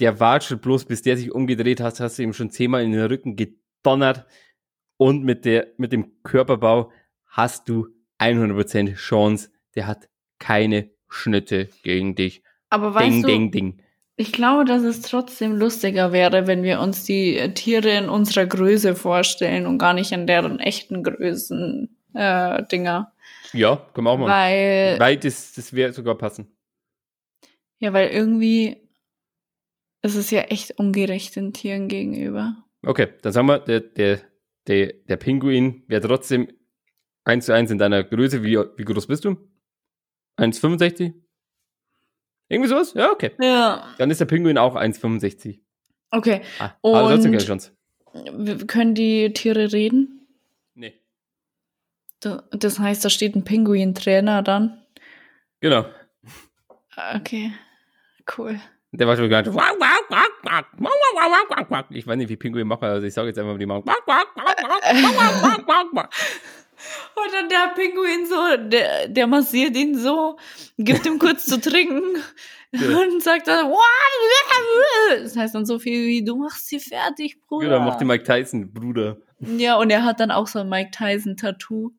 [0.00, 3.06] Der watschelt bloß, bis der sich umgedreht hat, hast du ihm schon zehnmal in den
[3.06, 4.26] Rücken gedonnert.
[4.96, 6.90] Und mit, der, mit dem Körperbau
[7.26, 7.88] hast du
[8.20, 9.50] 100% Chance.
[9.74, 12.42] Der hat keine Schnitte gegen dich.
[12.70, 13.82] Aber weißt ding, du, ding, ding.
[14.16, 18.96] ich glaube, dass es trotzdem lustiger wäre, wenn wir uns die Tiere in unserer Größe
[18.96, 23.12] vorstellen und gar nicht in deren echten Größen äh, Dinger.
[23.52, 24.28] Ja, können wir auch mal.
[24.28, 26.56] Weil, Weil das, das wäre sogar passen.
[27.78, 28.83] ja, weil irgendwie
[30.04, 32.56] ist es ja echt ungerecht den Tieren gegenüber.
[32.86, 34.20] Okay, dann sagen wir, der, der,
[34.66, 36.48] der, der Pinguin wäre trotzdem
[37.24, 38.42] 1 zu 1 in deiner Größe.
[38.42, 39.36] Wie, wie groß bist du?
[40.38, 41.14] 1,65?
[42.48, 42.92] Irgendwie sowas?
[42.94, 43.30] Ja, okay.
[43.40, 43.94] Ja.
[43.98, 45.60] Dann ist der Pinguin auch 1,65.
[46.10, 46.42] Okay.
[46.58, 47.72] Ah, aber trotzdem Und- keine Chance.
[48.68, 50.28] Können die Tiere reden?
[50.74, 50.94] Nee.
[52.20, 54.80] Da- Das heißt, da steht ein Pinguin-Trainer dann.
[55.60, 55.86] Genau.
[57.14, 57.52] Okay.
[58.36, 58.60] Cool.
[58.96, 59.46] Der war schon gleich.
[61.90, 63.84] Ich weiß nicht, wie Pinguin machen, also ich sage jetzt einfach, die machen.
[67.16, 70.36] Und dann der Pinguin so, der, der massiert ihn so,
[70.76, 72.02] gibt ihm kurz zu trinken
[72.72, 73.78] und sagt dann, "Wow,
[75.22, 77.68] das heißt dann so viel wie, du machst sie fertig, Bruder.
[77.68, 79.16] Genau, macht die Mike Tyson, Bruder.
[79.40, 81.92] ja, und er hat dann auch so ein Mike Tyson-Tattoo.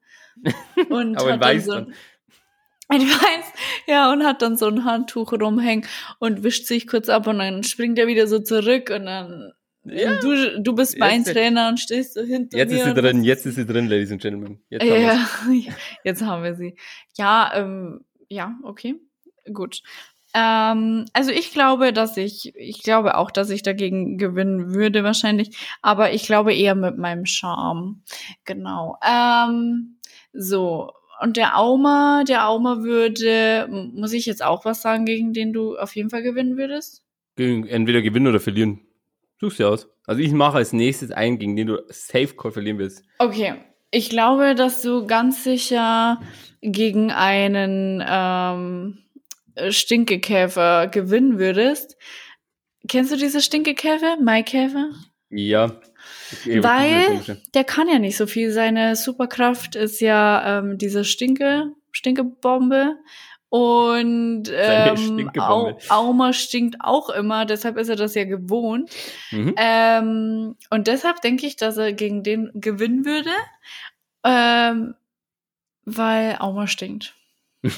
[0.90, 1.94] Und Aber hat dann weiß so dann.
[2.94, 3.46] Ich weiß,
[3.88, 5.86] ja, und hat dann so ein Handtuch rumhängen
[6.20, 9.52] und wischt sich kurz ab und dann springt er wieder so zurück und dann,
[9.84, 10.20] Ja.
[10.20, 12.78] du, du bist mein Jetzt- Trainer und stehst so hinter Jetzt mir.
[12.80, 14.60] ist sie drin, jetzt ist sie drin, Ladies and Gentlemen.
[14.70, 15.66] Jetzt haben wir's.
[15.66, 15.74] ja,
[16.04, 16.76] jetzt haben wir sie.
[17.18, 18.96] Ja, ähm, ja, okay,
[19.54, 19.82] gut.
[20.38, 25.56] Ähm, also ich glaube, dass ich, ich glaube auch, dass ich dagegen gewinnen würde wahrscheinlich,
[25.82, 28.04] aber ich glaube eher mit meinem Charme.
[28.44, 28.98] Genau.
[29.02, 29.98] Ähm,
[30.34, 30.92] so.
[31.22, 35.78] Und der Auma, der Auma würde, muss ich jetzt auch was sagen, gegen den du
[35.78, 37.04] auf jeden Fall gewinnen würdest?
[37.36, 38.82] Gegen- Entweder gewinnen oder verlieren.
[39.40, 39.88] Such's dir aus.
[40.08, 43.04] Also ich mache als nächstes einen, gegen den du safe call verlieren willst.
[43.20, 43.56] Okay.
[43.92, 46.22] Ich glaube, dass du ganz sicher
[46.62, 48.98] gegen einen ähm,
[49.70, 51.98] Stinkekäfer gewinnen würdest.
[52.88, 54.18] Kennst du diese Stinkekäfer?
[54.22, 54.90] Maikäfer?
[55.30, 55.80] Ja.
[56.46, 58.52] Weil der kann ja nicht so viel.
[58.52, 62.98] Seine Superkraft ist ja ähm, diese Stinke, Stinkebombe.
[63.50, 65.32] Und ähm.
[65.38, 68.90] Au, Auma stinkt auch immer, deshalb ist er das ja gewohnt.
[69.32, 69.56] Mhm.
[69.58, 73.30] Ähm, und deshalb denke ich, dass er gegen den gewinnen würde,
[74.24, 74.96] ähm,
[75.86, 77.16] weil Auma stinkt.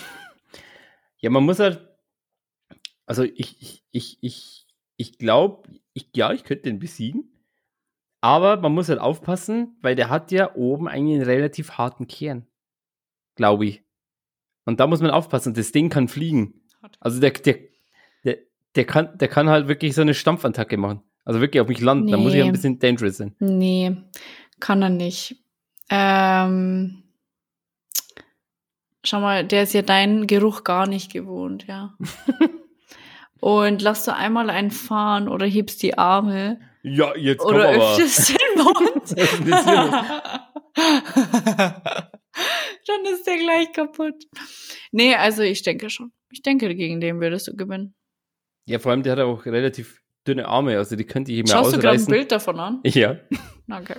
[1.19, 1.81] Ja, man muss halt.
[3.05, 7.36] Also ich, ich, ich, ich, ich glaube, ich, ja, ich könnte den besiegen.
[8.27, 12.45] Aber man muss halt aufpassen, weil der hat ja oben einen relativ harten Kern.
[13.35, 13.83] Glaube ich.
[14.65, 15.53] Und da muss man aufpassen.
[15.53, 16.61] Das Ding kann fliegen.
[16.99, 17.59] Also der, der,
[18.25, 18.37] der,
[18.75, 21.03] der kann, der kann halt wirklich so eine Stampfattacke machen.
[21.23, 22.11] Also wirklich auf mich landen.
[22.11, 22.47] Da muss ich Nee.
[22.47, 23.33] ein bisschen dangerous sein.
[23.39, 23.95] Nee,
[24.59, 25.41] kann er nicht.
[25.89, 27.03] Ähm,
[29.05, 31.95] Schau mal, der ist ja deinen Geruch gar nicht gewohnt, ja.
[33.39, 36.59] Und lass du einmal einen fahren oder hebst die Arme
[36.89, 37.91] Ja, jetzt komm oder aber.
[37.93, 39.15] öffnest den Mund.
[42.87, 44.25] Dann ist der gleich kaputt.
[44.91, 46.11] Nee, also ich denke schon.
[46.31, 47.95] Ich denke, gegen den würdest du gewinnen.
[48.65, 51.53] Ja, vor allem, der hat auch relativ dünne Arme, also die könnte ich ihm ja
[51.53, 52.11] Schaust du gerade ein ausreißen.
[52.13, 52.81] Bild davon an?
[52.85, 53.17] Ja.
[53.69, 53.97] Okay.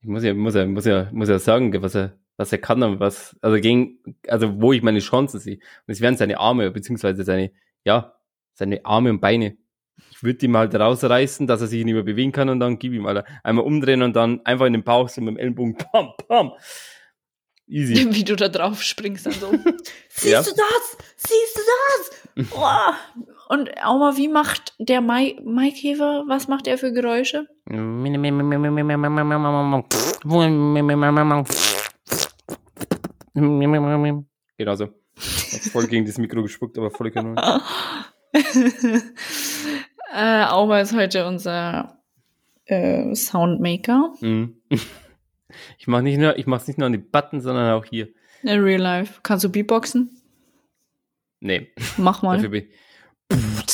[0.00, 2.80] Ich muss ja, muss ja, muss ja, muss ja sagen, was er, was er kann
[2.84, 5.56] und was, also gegen, also wo ich meine Chancen sehe.
[5.56, 7.50] Und es wären seine Arme, beziehungsweise seine,
[7.84, 8.16] ja,
[8.54, 9.56] seine Arme und Beine.
[10.10, 12.92] Ich würde ihm halt rausreißen, dass er sich nicht mehr bewegen kann und dann gib
[12.92, 13.24] ihm Alter.
[13.42, 16.52] Einmal umdrehen und dann einfach in den Bauch so mit dem Ellenbogen, pam, pam.
[17.66, 18.06] Easy.
[18.14, 19.50] Wie du da drauf springst dann so.
[20.08, 20.42] Siehst Ja.
[20.42, 20.96] du das?
[21.16, 21.60] Siehst du
[22.36, 22.48] das?
[22.50, 22.94] Boah.
[23.48, 27.46] Und auch mal, wie macht der Mai Maikäfer, was macht er für Geräusche?
[34.58, 34.88] Genau so.
[35.72, 37.36] Voll gegen das Mikro gespuckt, aber voll kanon.
[40.14, 41.98] Äh, Auma ist heute unser
[42.66, 44.14] äh, Soundmaker.
[44.20, 44.60] Mhm.
[45.78, 48.08] Ich mach nicht nur, ich mach's nicht nur an die Button, sondern auch hier.
[48.42, 49.20] In Real Life.
[49.22, 50.10] Kannst du Beatboxen?
[51.40, 52.36] Nee, Mach mal.
[52.36, 52.74] dafür bin ich.
[53.30, 53.70] Hört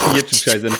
[0.00, 0.74] sich jetzt schon scheiße an.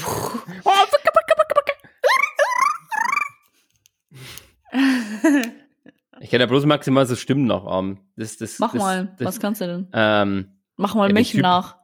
[6.20, 8.00] Ich kann ja bloß maximal so Stimmen nachahmen.
[8.16, 9.14] Das, das, Mach das, mal.
[9.18, 9.88] Das, was kannst du denn?
[9.92, 11.76] Ähm, Mach mal ja, mich nach.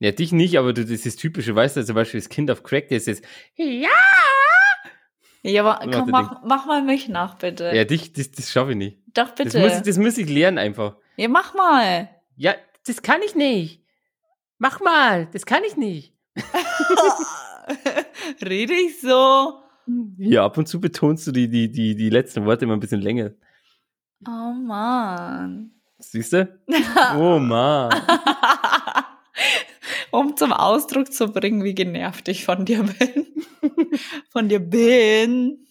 [0.00, 2.62] Ja, dich nicht, aber du, das ist typische, weißt du, zum Beispiel das Kind auf
[2.64, 3.24] Crack, das ist
[3.54, 3.88] ja,
[5.42, 7.70] Ja, aber komm, mach, mach mal mich nach, bitte.
[7.74, 8.98] ja, dich, das, das schaffe ich nicht.
[9.14, 9.60] Doch, Das bitte.
[9.60, 10.96] muss, ich, das muss ich lernen einfach.
[11.16, 12.08] ja, mach mal.
[12.36, 12.54] Ja,
[12.86, 13.84] das kann ich nicht.
[14.58, 16.14] Mach mal, das kann ich nicht.
[18.44, 19.62] Rede ich so?
[20.18, 23.00] Ja, ab und zu betonst du die, die, die, die letzten Worte immer ein bisschen
[23.00, 23.30] länger.
[24.26, 25.72] Oh Mann.
[25.98, 26.48] Siehst du?
[27.16, 27.90] Oh Mann.
[30.10, 33.26] um zum Ausdruck zu bringen, wie genervt ich von dir bin.
[34.30, 35.66] von dir bin.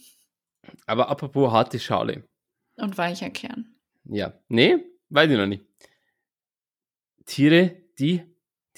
[0.85, 2.23] Aber apropos harte Schale.
[2.75, 3.75] Und weicher Kern.
[4.05, 4.39] Ja.
[4.47, 4.77] Nee,
[5.09, 5.65] weiß ich noch nicht.
[7.25, 8.23] Tiere, die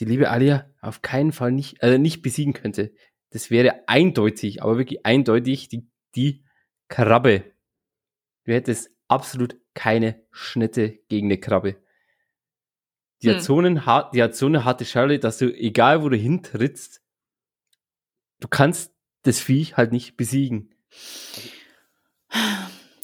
[0.01, 2.91] die liebe Alia auf keinen Fall nicht, also nicht besiegen könnte.
[3.29, 6.43] Das wäre eindeutig, aber wirklich eindeutig die, die
[6.87, 7.43] Krabbe.
[8.45, 11.75] Du hättest absolut keine Schnitte gegen eine Krabbe.
[13.21, 13.35] Die, Hm.
[13.35, 13.81] hat so einen,
[14.13, 17.01] die hat so eine harte Schale, dass du, egal wo du hintrittst,
[18.39, 18.93] du kannst
[19.23, 20.73] das Viech halt nicht besiegen.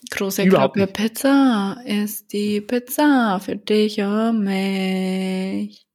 [0.09, 1.13] Große Überhaupt Klappe nicht.
[1.15, 5.85] Pizza ist die Pizza für dich und mich.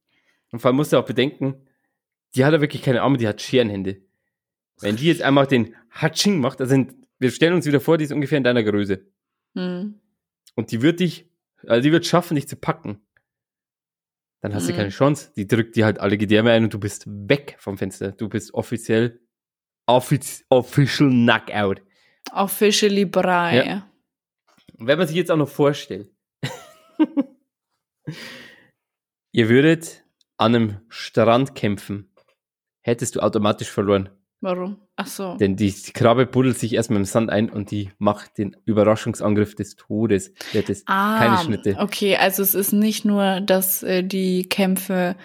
[0.51, 1.55] Und vor allem musst du auch bedenken,
[2.35, 4.01] die hat ja wirklich keine Arme, die hat Scherenhände.
[4.79, 6.85] Wenn die jetzt einmal den Hatsching macht, also
[7.19, 9.05] wir stellen uns wieder vor, die ist ungefähr in deiner Größe.
[9.55, 9.99] Hm.
[10.55, 11.27] Und die wird dich,
[11.65, 13.01] also die wird schaffen, dich zu packen.
[14.43, 14.77] Dann hast du Mhm.
[14.77, 15.31] keine Chance.
[15.37, 18.11] Die drückt dir halt alle Gedärme ein und du bist weg vom Fenster.
[18.11, 19.21] Du bist offiziell,
[19.87, 21.81] offiz, official Knockout.
[22.33, 23.65] Officially Brei.
[23.65, 23.89] Ja.
[24.77, 26.11] Und wenn man sich jetzt auch noch vorstellt,
[29.31, 30.03] ihr würdet
[30.37, 32.11] an einem Strand kämpfen,
[32.81, 34.09] hättest du automatisch verloren.
[34.43, 34.75] Warum?
[34.97, 35.37] Ach so.
[35.37, 39.55] Denn die, die Krabbe buddelt sich erstmal im Sand ein und die macht den Überraschungsangriff
[39.55, 40.33] des Todes.
[40.51, 41.77] Du hättest Ah, keine Schnitte.
[41.79, 45.15] okay, also es ist nicht nur, dass äh, die Kämpfe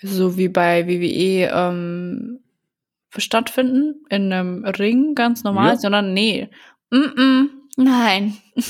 [0.00, 2.38] so wie bei WWE ähm,
[3.16, 5.76] stattfinden, in einem Ring, ganz normal, Ja.
[5.76, 6.48] sondern nee,
[6.92, 7.46] mm -mm,
[7.76, 8.36] nein.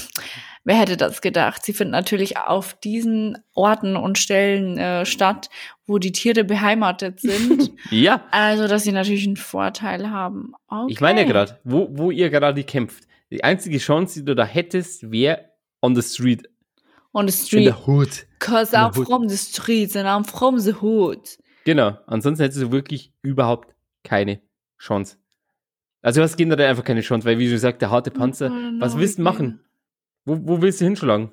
[0.64, 1.64] Wer hätte das gedacht?
[1.64, 5.48] Sie finden natürlich auf diesen Orten und Stellen äh, statt,
[5.86, 7.72] wo die Tiere beheimatet sind.
[7.90, 10.52] Ja, also, dass sie natürlich einen Vorteil haben.
[10.68, 10.92] Okay.
[10.92, 13.04] ich meine ja gerade, wo, wo ihr gerade kämpft.
[13.30, 15.46] Die einzige Chance, die du da hättest, wäre
[15.80, 16.48] on the street.
[17.12, 18.26] On the In street, der Hood.
[18.38, 21.38] cause in I'm from the streets and I'm from the hood.
[21.64, 21.96] Genau.
[22.06, 24.40] Ansonsten hättest du wirklich überhaupt keine
[24.78, 25.16] Chance.
[26.02, 28.96] Also du hast generell einfach keine Chance, weil wie du sagst, der harte Panzer, was
[28.96, 29.60] willst du machen?
[30.24, 31.32] Wo, wo willst du hinschlagen?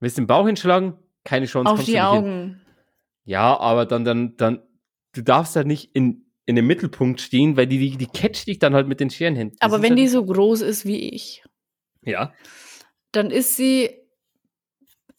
[0.00, 0.94] Willst du den Bauch hinschlagen?
[1.24, 1.70] Keine Chance.
[1.70, 2.18] Auf kommst die du nicht hin.
[2.24, 2.60] Augen.
[3.24, 4.62] Ja, aber dann, dann, dann,
[5.12, 8.58] du darfst halt nicht in, in dem Mittelpunkt stehen, weil die, die, die catcht dich
[8.58, 9.56] dann halt mit den Scherenhänden.
[9.60, 11.44] Das Aber wenn halt, die so groß ist wie ich,
[12.02, 12.32] Ja.
[13.12, 13.90] dann ist sie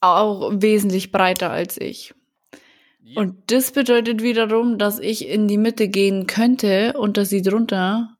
[0.01, 2.13] auch wesentlich breiter als ich.
[3.01, 3.21] Ja.
[3.21, 8.17] Und das bedeutet wiederum, dass ich in die Mitte gehen könnte unter sie drunter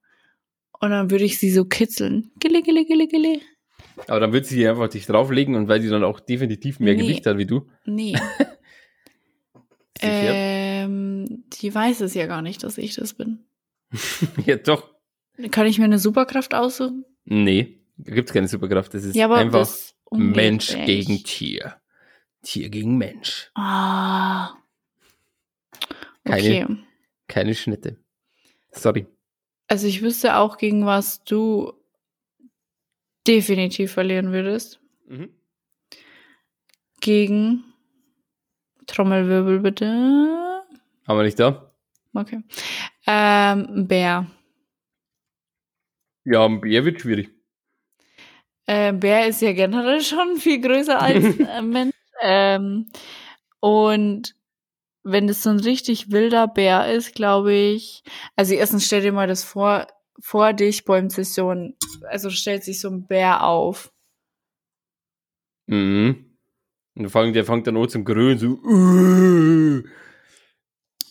[0.80, 2.32] und dann würde ich sie so kitzeln.
[2.39, 3.39] Gille, gille, gille, gille.
[4.08, 7.02] Aber dann wird sie einfach dich drauflegen und weil die dann auch definitiv mehr Nee.
[7.02, 7.68] Gewicht hat wie du.
[7.86, 8.16] Nee.
[10.02, 13.45] ähm, die weiß es ja gar nicht, dass ich das bin.
[14.45, 14.89] ja, doch.
[15.52, 17.06] Kann ich mir eine Superkraft aussuchen?
[17.26, 18.93] Nee, da gibt's keine Superkraft.
[18.93, 19.60] Das ist Ja, einfach.
[19.60, 21.76] das Mensch gegen Tier.
[22.41, 23.52] Tier gegen Mensch.
[23.56, 24.54] Ah.
[26.26, 26.78] Keine- Okay.
[27.28, 27.97] Keine Schnitte.
[28.72, 29.06] Sorry.
[29.68, 31.74] Also ich wüsste auch, gegen was du
[33.28, 34.80] definitiv verlieren würdest.
[35.07, 35.30] Mhm.
[37.01, 37.63] Gegen
[38.88, 39.86] Trommelwirbel bitte.
[41.07, 41.74] Haben wir nicht da?
[42.13, 42.41] Okay.
[43.07, 44.28] Ähm, Bär.
[46.26, 47.30] Ja, ein Bär wird schwierig.
[48.65, 51.95] Äh, Bär ist ja generell schon viel größer als äh, Mensch.
[52.22, 52.91] Ähm,
[53.59, 54.36] und
[55.03, 58.03] wenn es so ein richtig wilder Bär ist, glaube ich,
[58.36, 59.88] also erstens stell dir mal das vor,
[60.22, 61.76] vor dich bäumt sich so ein,
[62.09, 63.91] also stellt sich so ein Bär auf.
[65.67, 66.26] Mhm.
[66.95, 68.59] Und der fängt, der fängt dann an zum Grölen, so.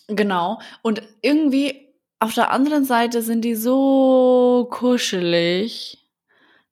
[0.07, 0.59] Genau.
[0.81, 1.87] Und irgendwie
[2.19, 6.05] auf der anderen Seite sind die so kuschelig,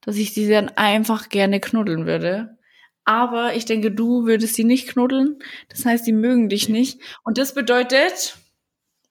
[0.01, 2.57] dass ich die dann einfach gerne knuddeln würde.
[3.05, 5.39] Aber ich denke, du würdest sie nicht knuddeln.
[5.69, 6.99] Das heißt, die mögen dich nicht.
[7.23, 8.37] Und das bedeutet,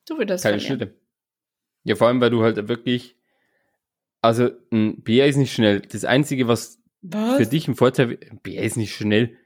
[0.07, 0.79] du würdest Keine verlieren.
[0.79, 1.01] Schnitte.
[1.85, 3.16] Ja, vor allem, weil du halt wirklich.
[4.27, 5.81] Also, ein Bär ist nicht schnell.
[5.81, 7.37] Das Einzige, was Was?
[7.37, 9.37] für dich ein Vorteil Bär ist nicht schnell.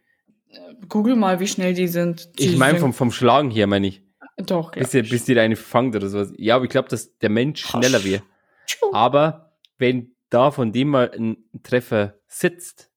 [0.88, 2.38] Google mal, wie schnell die sind.
[2.38, 4.02] Die Ich meine, vom, vom Schlagen her, meine ich.
[4.38, 5.10] Doch, Bis ich.
[5.10, 6.32] bis dir eine fangt oder sowas.
[6.36, 8.22] Ja, aber ich glaube, dass der Mensch schneller wäre.
[8.66, 8.86] Tschu.
[8.92, 12.90] Aber wenn da von dem mal ein Treffer sitzt,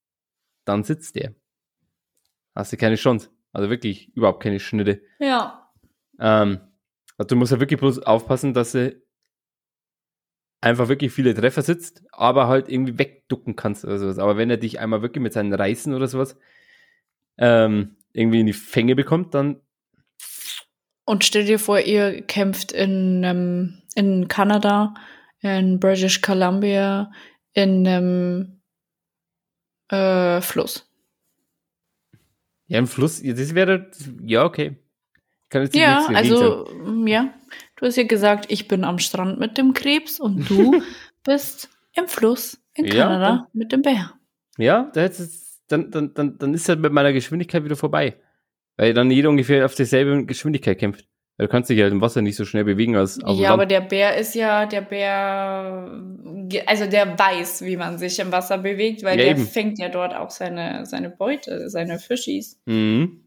[0.65, 1.35] dann sitzt der.
[2.55, 3.29] Hast du keine Chance.
[3.51, 5.01] Also wirklich überhaupt keine Schnitte.
[5.19, 5.69] Ja.
[6.19, 6.61] Ähm,
[7.17, 8.95] also du musst ja wirklich bloß aufpassen, dass du
[10.63, 14.17] einfach wirklich viele Treffer sitzt, aber halt irgendwie wegducken kannst oder sowas.
[14.17, 16.37] Aber wenn er dich einmal wirklich mit seinen Reißen oder sowas
[17.37, 19.59] ähm, irgendwie in die Fänge bekommt, dann
[21.05, 24.93] Und stell dir vor, ihr kämpft in, ähm, in Kanada,
[25.41, 27.11] in British Columbia,
[27.51, 28.61] in einem
[29.89, 30.89] äh, Fluss.
[32.67, 33.91] ja im Fluss, das wäre
[34.21, 34.77] ja okay.
[35.49, 36.67] Kann jetzt Ja, also,
[37.05, 37.33] ja.
[37.75, 40.81] Du hast ja gesagt, ich bin am Strand mit dem Krebs und du
[41.23, 44.13] bist im Fluss in Ja, Kanada dann- mit dem Bär.
[44.57, 44.91] Ja,
[45.67, 48.15] dann, dann, dann, dann ist halt mit meiner Geschwindigkeit wieder vorbei.
[48.77, 51.05] Weil dann jeder ungefähr auf dieselbe Geschwindigkeit kämpft.
[51.39, 53.71] Du kannst dich halt im Wasser nicht so schnell bewegen als auf ja, aber Land.
[53.71, 55.89] der Bär ist ja, der Bär,
[56.67, 59.45] also der weiß, wie man sich im Wasser bewegt, weil Ja, der eben.
[59.47, 62.59] fängt ja dort auch seine, seine Beute, seine Fischis.
[62.65, 63.23] Mhm.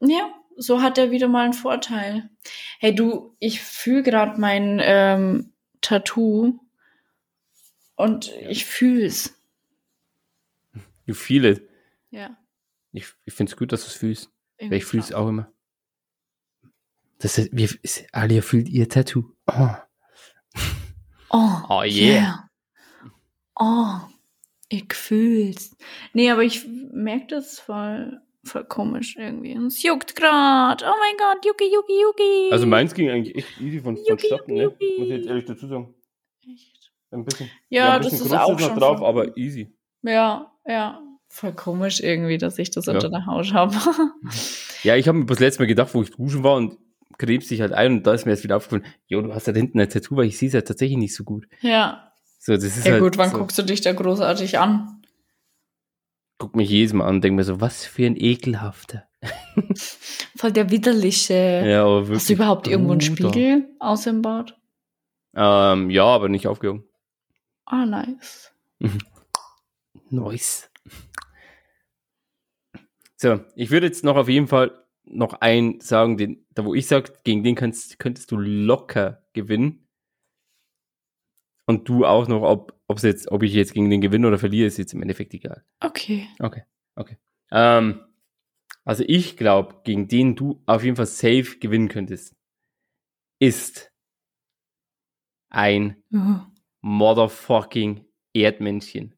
[0.00, 2.28] Ja, so hat er wieder mal einen Vorteil.
[2.78, 6.58] Hey du, ich fühle gerade mein ähm, Tattoo
[7.96, 9.40] und ich fühl's.
[11.06, 11.66] Wie viele.
[12.10, 12.36] Ja.
[12.92, 14.30] Ich, ich finde es gut, dass du es fühlst.
[14.60, 15.28] Weil ich fühle es auch.
[15.28, 15.50] immer.
[17.18, 19.24] Das ist, wir, ist, Alia fühlt ihr Tattoo.
[19.46, 19.70] Oh.
[21.30, 22.48] Oh, Oh, yeah.
[23.54, 24.00] Oh,
[24.68, 25.76] ich fühl's.
[26.12, 29.56] Nee, aber ich merke das voll, voll komisch irgendwie.
[29.56, 30.82] Und es juckt grad.
[30.82, 32.52] Oh mein Gott, Yuki, Yuki, Yuki.
[32.52, 34.62] Also meins ging eigentlich echt easy von, von Yuki, Starten, ne?
[34.64, 34.94] Yuki.
[34.98, 35.94] Muss ich jetzt ehrlich dazu sagen.
[36.50, 36.90] Echt?
[37.10, 37.50] Ein bisschen.
[37.68, 39.72] Ja, ein das bisschen ist Grütze auch noch schon drauf, aber easy.
[40.02, 41.00] Ja, ja.
[41.30, 42.94] Voll komisch irgendwie, dass ich das Ja.
[42.94, 43.74] unter der Haut habe.
[44.84, 46.78] Ja, ich habe mir das letzte Mal gedacht, wo ich duschen war und
[47.18, 49.52] krebs sich halt ein und da ist mir jetzt wieder aufgefallen, jo, du hast da
[49.52, 51.48] hinten ein Tattoo, weil ich sehe es ja tatsächlich nicht so gut.
[51.60, 52.04] ja.
[52.40, 54.97] So, das ist Ja halt gut, wann so, guckst du dich da großartig an?
[56.38, 59.04] Guck mich jedes Mal an und denk mir so, was für ein ekelhafter.
[60.36, 61.34] Voll der widerliche.
[61.66, 62.16] Ja, aber wirklich.
[62.18, 63.30] Hast du überhaupt irgendwo einen Bruder.
[63.30, 64.56] Spiegel aus dem Bad?
[65.34, 66.84] Ähm, ja, aber nicht aufgehoben.
[67.66, 68.52] Ah, nice.
[70.10, 70.70] Nice.
[73.16, 74.72] So, ich würde jetzt noch auf jeden Fall
[75.04, 79.86] noch einen sagen, den, da wo ich sage, gegen den kannst, könntest du locker gewinnen.
[81.66, 84.66] Und du auch noch, ob, ob's jetzt, ob ich jetzt gegen den gewinne oder verliere,
[84.66, 85.64] ist jetzt im Endeffekt egal.
[85.80, 86.26] Okay.
[86.40, 86.62] Okay,
[86.96, 87.16] okay.
[87.50, 88.00] Ähm,
[88.84, 92.34] also ich glaube, gegen den du auf jeden Fall safe gewinnen könntest,
[93.38, 93.92] ist
[95.50, 96.40] ein Uh.
[96.80, 99.14] motherfucking Erdmännchen.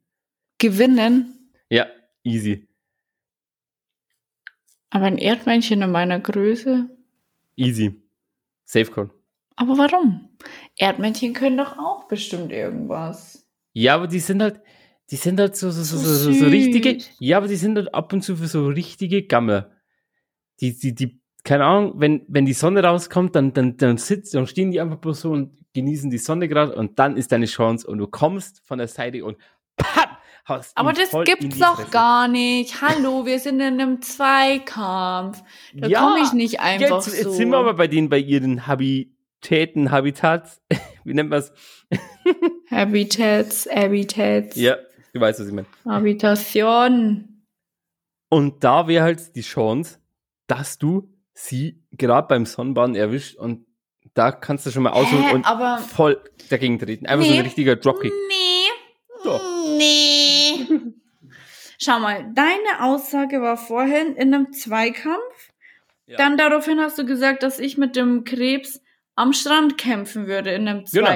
[0.59, 1.87] Gewinnen, Ja,
[2.23, 2.68] easy.
[4.91, 6.89] aber ein Erdmännchen in meiner Größe.
[7.57, 8.03] Easy.
[8.64, 9.11] Safe Call.
[9.57, 10.29] Aber warum?
[10.79, 13.47] Erdmännchen können doch auch bestimmt irgendwas.
[13.81, 14.61] Ja, aber die sind halt,
[15.11, 18.12] die sind halt so, so, so, So so, richtige, ja, aber die sind halt ab
[18.12, 19.70] und zu für so richtige Gamme.
[20.61, 24.47] Die, die, die, keine Ahnung, wenn, wenn die Sonne rauskommt, dann, dann, dann sitzen, dann
[24.47, 27.87] stehen die einfach bloß so und genießen die Sonne gerade und dann ist deine Chance
[27.87, 29.39] und du kommst von der Seite und
[29.78, 32.83] pat, haust Aber das gibt's doch gar nicht.
[32.83, 35.43] Hallo, wir sind in einem Zweikampf.
[35.74, 37.33] Da Ja, komme ich nicht einfach Jetzt, jetzt so.
[37.33, 40.61] sind wir aber bei denen, bei ihren Habitäten, Habitats,
[41.05, 41.53] wie nennt man es?
[42.71, 44.77] Habitats, Habitats, Ja,
[45.12, 45.66] du weißt, was ich meine.
[45.85, 47.43] Habitation.
[48.29, 49.99] Und da wäre halt die Chance,
[50.47, 53.66] dass du sie gerade beim Sonnenbaden erwischt und
[54.14, 55.47] da kannst du schon mal ausholen Hä, und
[55.87, 57.07] voll dagegen treten.
[57.07, 57.39] Einfach so Nee.
[57.39, 58.12] ein richtiger Dropkick.
[58.29, 58.68] Nee.
[59.25, 59.41] Doch.
[59.77, 60.66] Nee.
[61.79, 65.51] Schau mal, deine Aussage war vorhin in einem Zweikampf.
[66.07, 66.16] Ja.
[66.18, 68.83] Dann daraufhin hast du gesagt, dass ich mit dem Krebs
[69.14, 71.07] am Strand kämpfen würde in einem Genau.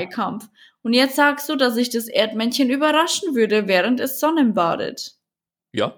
[0.85, 5.17] Und jetzt sagst du, dass ich das Erdmännchen überraschen würde, während es Sonnenbadet.
[5.73, 5.95] Ja.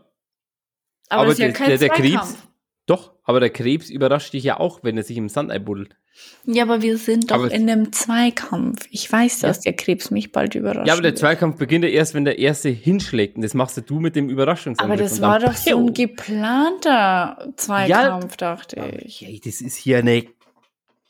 [1.08, 2.42] Aber, Aber ist ja der- kein der- der Krebs- Zweikampf.
[2.86, 5.96] Doch, aber der Krebs überrascht dich ja auch, wenn er sich im Sand einbuddelt.
[6.44, 8.86] Ja, aber wir sind doch Aber- in einem Zweikampf.
[8.90, 10.86] Ich weiß, dass der Krebs mich bald überrascht.
[10.86, 13.36] Ja, aber der Zweikampf beginnt ja erst, wenn der Erste hinschlägt.
[13.36, 14.92] Und das machst ja du mit dem Überraschungsangriff.
[14.94, 19.22] Aber das war doch so ein geplanter Zweikampf, dachte ich.
[19.22, 20.24] Okay, das ist hier eine,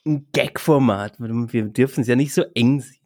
[0.06, 1.14] ein Gag-Format.
[1.18, 2.96] Wir dürfen es ja nicht so eng sehen.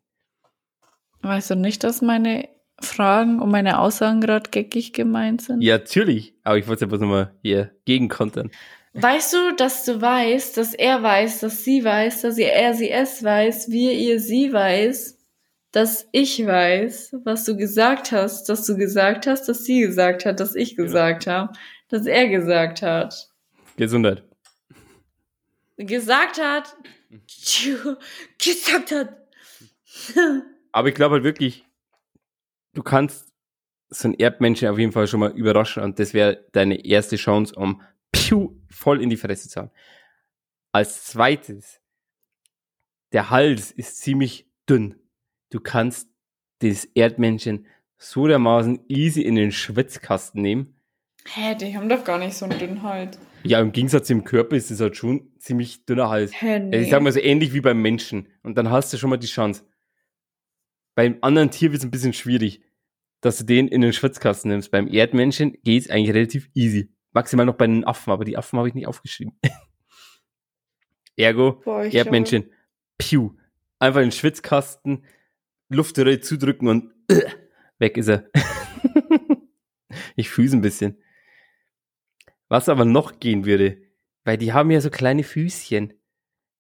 [1.23, 2.49] Weißt du nicht, dass meine
[2.81, 5.61] Fragen und meine Aussagen gerade geckig gemeint sind?
[5.61, 6.35] Ja, natürlich.
[6.45, 8.51] Aber ich wollte es einfach nochmal hier gegenkontern.
[8.95, 12.91] Weißt du, dass du weißt, dass er weiß, dass sie weiß, dass ihr er sie
[12.91, 15.17] es weiß, wir ihr sie weiß,
[15.71, 20.41] dass ich weiß, was du gesagt hast, dass du gesagt hast, dass sie gesagt hat,
[20.41, 21.53] dass ich gesagt habe,
[21.89, 23.29] dass er gesagt hat.
[23.77, 24.25] Gesundheit.
[25.77, 26.77] Gesagt hat.
[28.39, 29.17] Gesagt hat.
[30.73, 31.67] Aber ich glaube halt wirklich,
[32.75, 33.33] du kannst
[33.89, 37.55] so einen Erdmenschen auf jeden Fall schon mal überraschen und das wäre deine erste Chance,
[37.57, 39.71] um piu, voll in die Fresse zu hauen.
[40.73, 41.81] Als zweites,
[43.13, 44.95] der Hals ist ziemlich dünn.
[45.51, 46.09] Du kannst
[46.61, 47.67] das Erdmännchen
[47.99, 50.75] so dermaßen easy in den Schwitzkasten nehmen.
[51.27, 53.19] Hä, die haben doch gar nicht so einen dünnen Hals.
[53.43, 56.33] Ja, im Gegensatz zum Körper ist es halt schon ziemlich dünner Hals.
[56.33, 56.77] Hä, nee.
[56.77, 58.29] Also ich sag mal so ähnlich wie beim Menschen.
[58.43, 59.65] Und dann hast du schon mal die Chance.
[61.01, 62.61] Beim anderen Tier wird es ein bisschen schwierig,
[63.23, 64.71] dass du den in den Schwitzkasten nimmst.
[64.71, 66.93] Beim Erdmännchen geht es eigentlich relativ easy.
[67.13, 69.33] Maximal noch bei den Affen, aber die Affen habe ich nicht aufgeschrieben.
[71.17, 72.53] Ergo, Boah, Erdmännchen,
[72.99, 73.31] piu.
[73.79, 75.07] Einfach in den Schwitzkasten,
[75.71, 77.31] Luftröhre zudrücken und äh,
[77.79, 78.29] weg ist er.
[80.17, 80.99] ich fühle ein bisschen.
[82.49, 83.81] Was aber noch gehen würde,
[84.25, 85.95] weil die haben ja so kleine Füßchen.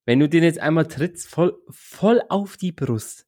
[0.06, 3.26] Wenn du den jetzt einmal trittst, voll, voll auf die Brust,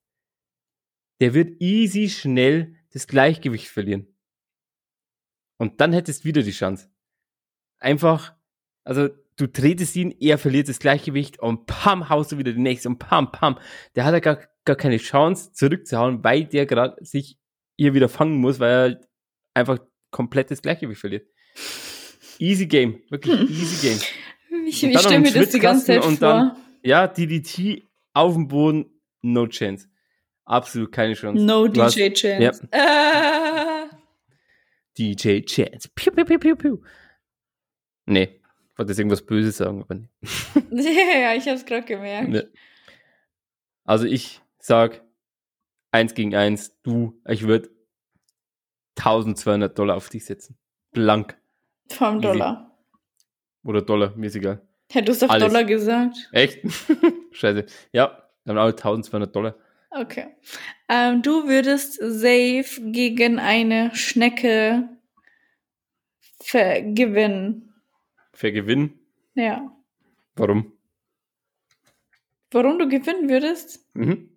[1.22, 4.06] der wird easy schnell das Gleichgewicht verlieren.
[5.58, 6.90] Und dann hättest du wieder die Chance.
[7.78, 8.34] Einfach,
[8.84, 12.88] also du tretest ihn, er verliert das Gleichgewicht und pam, haust du wieder den nächsten
[12.88, 13.58] und pam, pam.
[13.94, 17.38] Der hat ja gar, gar keine Chance zurückzuhauen, weil der gerade sich
[17.78, 19.08] hier wieder fangen muss, weil er halt
[19.54, 19.78] einfach
[20.10, 21.26] komplett das Gleichgewicht verliert.
[22.38, 24.00] Easy Game, wirklich easy Game.
[24.66, 26.16] Ich, ich stelle mir das die ganze Zeit vor.
[26.16, 28.86] dann- Ja, DDT auf dem Boden,
[29.22, 29.88] no chance.
[30.53, 31.42] Absolut keine Chance.
[31.42, 32.68] No Du hast- DJ Chance.
[32.70, 33.86] Äh.
[34.98, 35.88] DJ Chance.
[35.94, 36.78] Piu, piu, piu, piu, piu.
[38.07, 38.40] Nee,
[38.72, 40.09] ich wollte jetzt irgendwas Böses sagen, aber nee.
[40.70, 42.28] Ja, ja, ich hab's gerade gemerkt.
[42.28, 42.42] nee.
[43.84, 45.03] Also ich sag,
[45.90, 47.70] eins gegen eins, du, ich würde
[48.98, 50.59] 1200 Dollar auf dich setzen.
[50.92, 51.36] Blank.
[51.90, 52.20] Vom.
[52.20, 52.76] Dollar.
[53.64, 54.61] Oder Dollar, mir ist egal.
[54.90, 55.48] Hättest du auf Alles.
[55.48, 56.16] Dollar gesagt?
[56.32, 56.61] Echt?
[57.32, 57.64] Scheiße.
[57.92, 59.57] Ja, dann auch 1200 Dollar.
[59.95, 60.34] Okay.
[60.88, 64.88] Ähm, du würdest safe gegen eine Schnecke
[66.43, 67.74] ver- gewinnen.
[68.32, 68.99] Für Gewinn.
[69.34, 69.70] Ja.
[70.36, 70.72] Warum?
[72.51, 73.86] Warum du gewinnen würdest?
[73.95, 74.30] Mhm.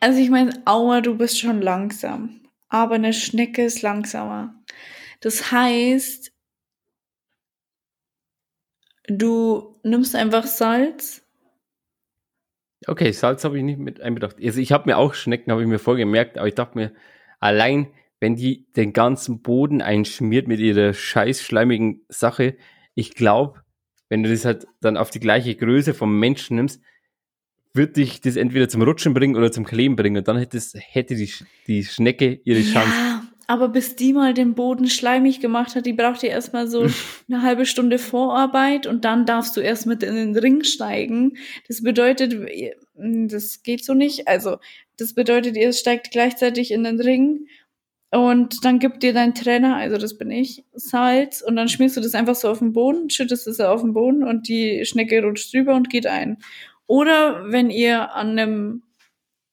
[0.00, 2.40] Also ich meine, Aua, du bist schon langsam.
[2.68, 4.54] Aber eine Schnecke ist langsamer.
[5.20, 6.32] Das heißt,
[9.08, 11.22] du nimmst einfach Salz.
[12.86, 14.36] Okay, Salz habe ich nicht mit einbedacht.
[14.42, 16.92] Also ich habe mir auch Schnecken, habe ich mir vorgemerkt, aber ich dachte mir,
[17.40, 17.88] allein
[18.20, 22.56] wenn die den ganzen Boden einschmiert mit ihrer scheiß schleimigen Sache,
[22.94, 23.62] ich glaube,
[24.08, 26.82] wenn du das halt dann auf die gleiche Größe vom Menschen nimmst,
[27.74, 30.16] wird dich das entweder zum Rutschen bringen oder zum Kleben bringen.
[30.16, 31.30] Und dann hätte, es, hätte die,
[31.66, 33.17] die Schnecke ihre Chance.
[33.50, 36.86] Aber bis die mal den Boden schleimig gemacht hat, die braucht ja erstmal so
[37.28, 41.38] eine halbe Stunde Vorarbeit und dann darfst du erst mit in den Ring steigen.
[41.66, 44.28] Das bedeutet, ihr- das geht so nicht.
[44.28, 44.58] Also,
[44.98, 47.46] das bedeutet, ihr steigt gleichzeitig in den Ring
[48.10, 52.00] und dann gibt dir dein Trainer, also das bin ich, Salz und dann schmierst du
[52.00, 55.54] das einfach so auf den Boden, schüttest es auf den Boden und die Schnecke rutscht
[55.54, 56.38] drüber und geht ein.
[56.86, 58.82] Oder wenn ihr an einem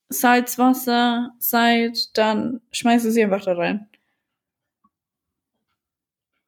[0.09, 3.87] Salzwasser seid, dann schmeißt du sie einfach da rein.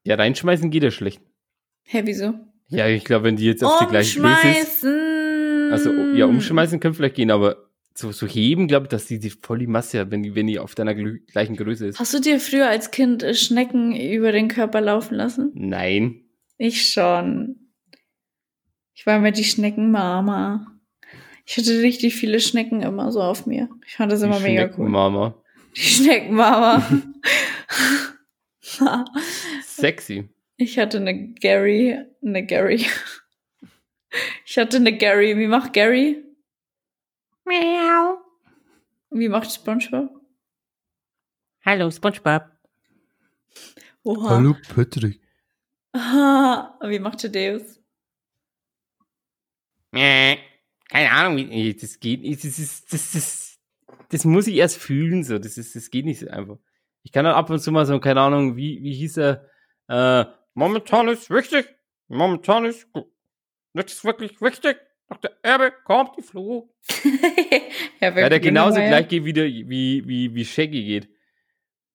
[0.04, 1.22] Ja, reinschmeißen geht ja schlecht.
[1.84, 2.34] Hä, wieso?
[2.70, 4.86] Ja, ich glaube, wenn die jetzt auf die gleiche Größe ist.
[5.72, 9.32] Also, ja, umschmeißen kann vielleicht gehen, aber so, so heben, glaube ich, dass die, die
[9.32, 12.00] voll die Masse hat, wenn die, wenn die auf deiner gleichen Größe ist.
[12.00, 15.52] Hast du dir früher als Kind äh, Schnecken über den Körper laufen lassen?
[15.56, 16.22] Nein.
[16.58, 17.72] Ich schon.
[18.94, 20.77] Ich war immer die Schneckenmama.
[21.50, 23.70] Ich hatte richtig viele Schnecken immer so auf mir.
[23.86, 24.74] Ich fand das immer Die mega cool.
[24.74, 25.42] Schneckenmama.
[25.76, 26.88] Die Schneckenmama.
[29.64, 30.30] Sexy.
[30.58, 32.86] ich hatte eine Gary, eine Gary.
[34.46, 35.38] Ich hatte eine Gary.
[35.38, 36.22] Wie macht Gary?
[37.46, 38.18] Miau.
[39.12, 40.10] Wie macht SpongeBob?
[41.64, 42.44] Hallo, SpongeBob.
[44.04, 44.30] Oha.
[44.30, 45.22] Hallo Patrick.
[45.94, 46.78] Aha.
[46.84, 47.80] Wie macht Thaddeus?
[49.94, 50.38] Äh,
[50.90, 52.44] Keine Ahnung, wie, das geht nicht.
[52.44, 53.60] Das, ist, das, ist,
[54.10, 55.38] das muss ich erst fühlen, so.
[55.38, 56.58] Das, ist, das geht nicht so einfach.
[57.04, 59.46] Ich kann dann ab und zu mal so, keine Ahnung, wie, wie hieß er?
[59.90, 61.66] Äh, momentan ist wichtig.
[62.08, 63.06] Momentan ist gu-
[63.74, 64.78] nichts wirklich wichtig.
[65.10, 66.70] Nach der Erbe kommt die Fluch.
[68.02, 71.10] ja, Ja, der genauso gleich geht, wie, der, wie, wie, wie Shaggy geht.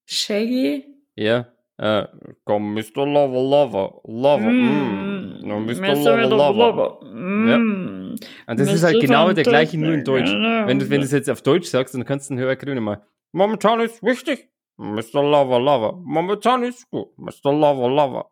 [0.07, 0.85] Shaggy?
[1.15, 1.53] Ja.
[1.79, 2.07] Äh,
[2.45, 3.07] komm, Mr.
[3.07, 4.51] Lover, Lover, Lover.
[4.51, 5.41] Mm.
[5.47, 5.95] No, Mr.
[5.95, 7.01] Lover, Lover.
[7.05, 8.02] Mm.
[8.47, 10.31] Und das ist halt genau der gleiche, nur in Deutsch.
[10.31, 12.83] Wenn du, wenn du es jetzt auf Deutsch sagst, dann kannst du einen höher grünen
[12.83, 13.05] mal.
[13.33, 14.49] Momentan ist wichtig.
[14.77, 15.23] Mr.
[15.23, 16.01] Lover, Lover.
[16.05, 17.17] Momentan ist gut.
[17.17, 17.53] Mr.
[17.53, 18.31] Lover, Lover.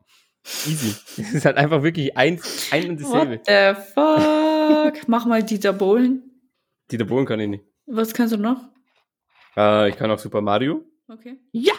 [0.67, 0.95] Easy.
[1.23, 3.39] Das ist halt einfach wirklich ein, ein und dasselbe.
[3.39, 4.95] What the fuck?
[5.09, 6.23] Mach mal Dieter Bohlen.
[6.91, 7.65] Dieter Bohlen kann ich nicht.
[7.87, 8.69] Was kannst du noch?
[9.57, 10.85] Äh, ich kann auch Super Mario.
[11.09, 11.39] Okay.
[11.53, 11.75] Ja!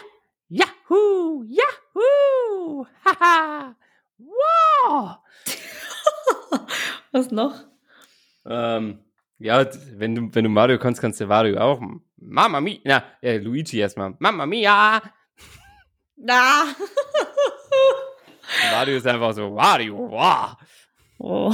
[0.48, 1.42] Yahoo!
[1.44, 2.86] Yahoo!
[3.04, 3.76] Haha!
[4.18, 5.16] Wow!
[7.12, 7.64] Was noch?
[8.46, 8.98] Ähm,
[9.38, 9.66] ja,
[9.96, 11.80] wenn du, wenn du Mario kannst, kannst du Mario auch.
[12.16, 12.78] Mama Mia.
[12.84, 14.14] Na, äh, Luigi erstmal.
[14.18, 15.02] Mama Mia.
[16.16, 16.64] Na.
[18.72, 20.56] Mario ist einfach so, Mario, wow.
[21.18, 21.52] Oh,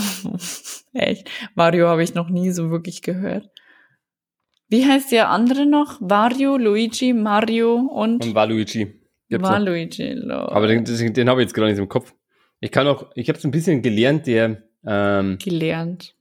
[0.93, 1.31] echt.
[1.55, 3.49] Mario habe ich noch nie so wirklich gehört.
[4.69, 5.97] Wie heißt der andere noch?
[6.01, 9.01] Wario, Luigi, Mario und, Und Waluigi.
[9.31, 10.13] Waluigi.
[10.13, 10.33] lol.
[10.51, 12.15] Aber den, den, den habe ich jetzt gerade nicht im Kopf.
[12.61, 16.15] Ich kann auch, ich habe es ein bisschen gelernt, der, ähm, gelernt.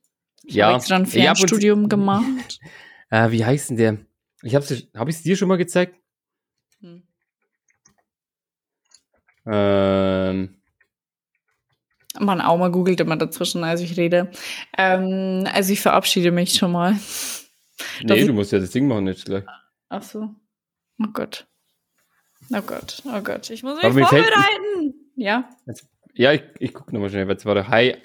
[0.48, 2.60] Ich ja, habe extra ein ja, Fernstudium gemacht.
[3.10, 3.98] äh, wie heißt denn der?
[4.43, 6.00] Ich habe es, habe ich es dir schon mal gezeigt?
[6.80, 7.04] Hm.
[9.45, 10.62] Ähm,
[12.18, 14.32] Mein Auma googelt immer dazwischen, als ich rede.
[14.78, 16.98] Ähm, also ich verabschiede mich schon mal.
[18.04, 19.43] nee, du musst ja das Ding machen jetzt gleich.
[19.89, 20.30] Ach so.
[21.00, 21.45] Oh Gott.
[22.54, 23.50] Oh Gott, oh Gott.
[23.50, 24.93] Ich muss mich vorbereiten.
[25.16, 25.50] Ja.
[26.14, 27.98] Ja, ich, ich gucke nochmal schnell, was war der High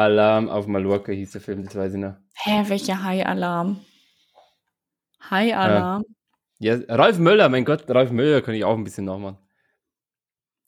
[0.00, 2.16] Alarm auf Mallorca hieß der Film, das weiß ich noch.
[2.34, 3.84] Hä, welcher High-Alarm?
[5.30, 6.04] High-Alarm?
[6.58, 9.38] Ja, Ralf Möller, mein Gott, Ralf Möller kann ich auch ein bisschen nachmachen.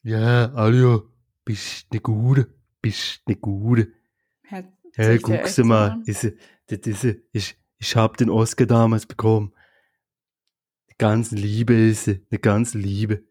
[0.02, 1.08] Ja, Aljo,
[1.44, 2.52] bist ne Gute,
[2.82, 3.92] bist ne Gute.
[4.42, 4.64] Hä,
[4.94, 6.32] Hey, soll ich dir guck's echt mal, ist,
[6.66, 9.54] das ist, ich, ich hab den Oscar damals bekommen.
[10.90, 13.24] Die ganze Liebe ist sie, eine ganze Liebe.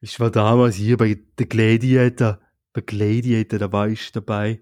[0.00, 2.38] Ich war damals hier bei The Gladiator,
[2.76, 4.60] bei Gladiator, da war ich dabei.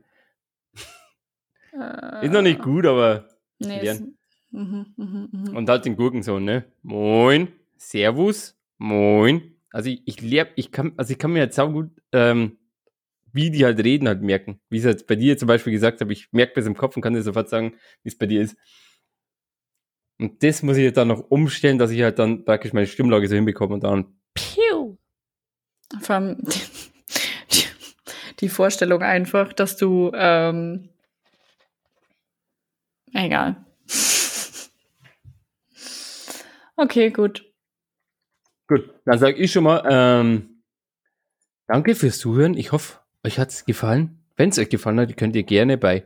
[1.72, 3.28] Äh, Ist noch nicht gut, aber.
[3.58, 4.04] Nee, ist,
[4.52, 5.56] mhm, mhm, mhm.
[5.56, 6.64] Und halt den Gurkensohn, ne?
[6.82, 9.56] Moin, Servus, moin.
[9.72, 12.56] Also ich, ich lehr, ich kann, also ich kann mir jetzt auch gut, ähm,
[13.32, 14.60] wie die halt reden, halt merken.
[14.68, 16.94] Wie ich es jetzt bei dir zum Beispiel gesagt habe, ich merke das im Kopf
[16.94, 18.56] und kann dir sofort sagen, wie es bei dir ist.
[20.20, 23.26] Und das muss ich jetzt dann noch umstellen, dass ich halt dann praktisch meine Stimmlage
[23.26, 24.98] so hinbekomme und dann Piu!
[26.00, 26.38] Vor allem
[28.40, 30.88] die Vorstellung einfach, dass du, ähm,
[33.12, 33.56] egal.
[36.76, 37.44] Okay, gut.
[38.66, 40.62] Gut, dann sage ich schon mal, ähm,
[41.68, 42.54] danke fürs Zuhören.
[42.56, 44.24] Ich hoffe, euch hat's gefallen.
[44.36, 46.04] Wenn es euch gefallen hat, könnt ihr gerne bei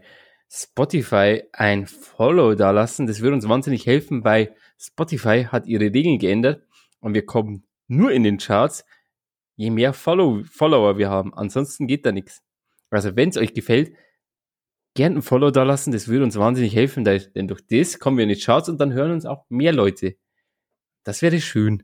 [0.51, 3.07] Spotify ein Follow da lassen.
[3.07, 6.63] Das würde uns wahnsinnig helfen, weil Spotify hat ihre Regeln geändert
[7.01, 8.85] und wir kommen nur in den Charts,
[9.59, 11.35] je mehr Follow Follower wir haben.
[11.35, 12.43] Ansonsten geht da nichts.
[12.91, 13.95] Also wenn es euch gefällt,
[14.95, 15.93] gerne ein Follow da lassen.
[15.93, 18.93] Das würde uns wahnsinnig helfen, denn durch das kommen wir in die Charts und dann
[18.93, 20.17] hören uns auch mehr Leute.
[21.05, 21.83] Das wäre schön.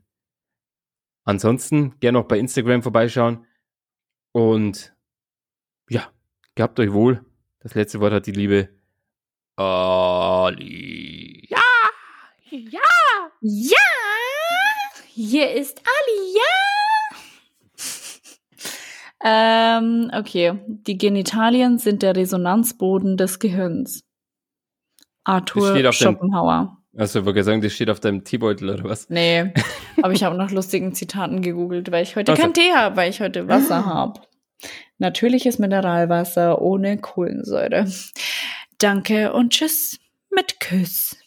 [1.25, 3.45] Ansonsten gerne auch bei Instagram vorbeischauen.
[4.31, 4.95] Und
[5.89, 6.09] ja,
[6.55, 7.25] gehabt euch wohl.
[7.59, 8.69] Das letzte Wort hat die liebe
[9.57, 11.45] Ali.
[11.49, 11.57] Ja!
[12.49, 12.79] Ja!
[13.41, 13.77] Ja!
[15.13, 16.84] Hier ist Ali, ja!
[19.25, 20.53] Ähm, okay.
[20.67, 24.03] Die Genitalien sind der Resonanzboden des Gehirns.
[25.23, 26.77] Arthur auf dem- Schopenhauer.
[26.97, 29.09] Also, ich wollte sagen, das steht auf deinem Teebeutel oder was?
[29.09, 29.51] Nee,
[30.01, 32.41] aber ich habe nach lustigen Zitaten gegoogelt, weil ich heute so.
[32.41, 34.21] keinen Tee habe, weil ich heute Wasser habe.
[34.97, 37.85] Natürliches Mineralwasser ohne Kohlensäure.
[38.77, 39.99] Danke und tschüss
[40.29, 41.17] mit Küss.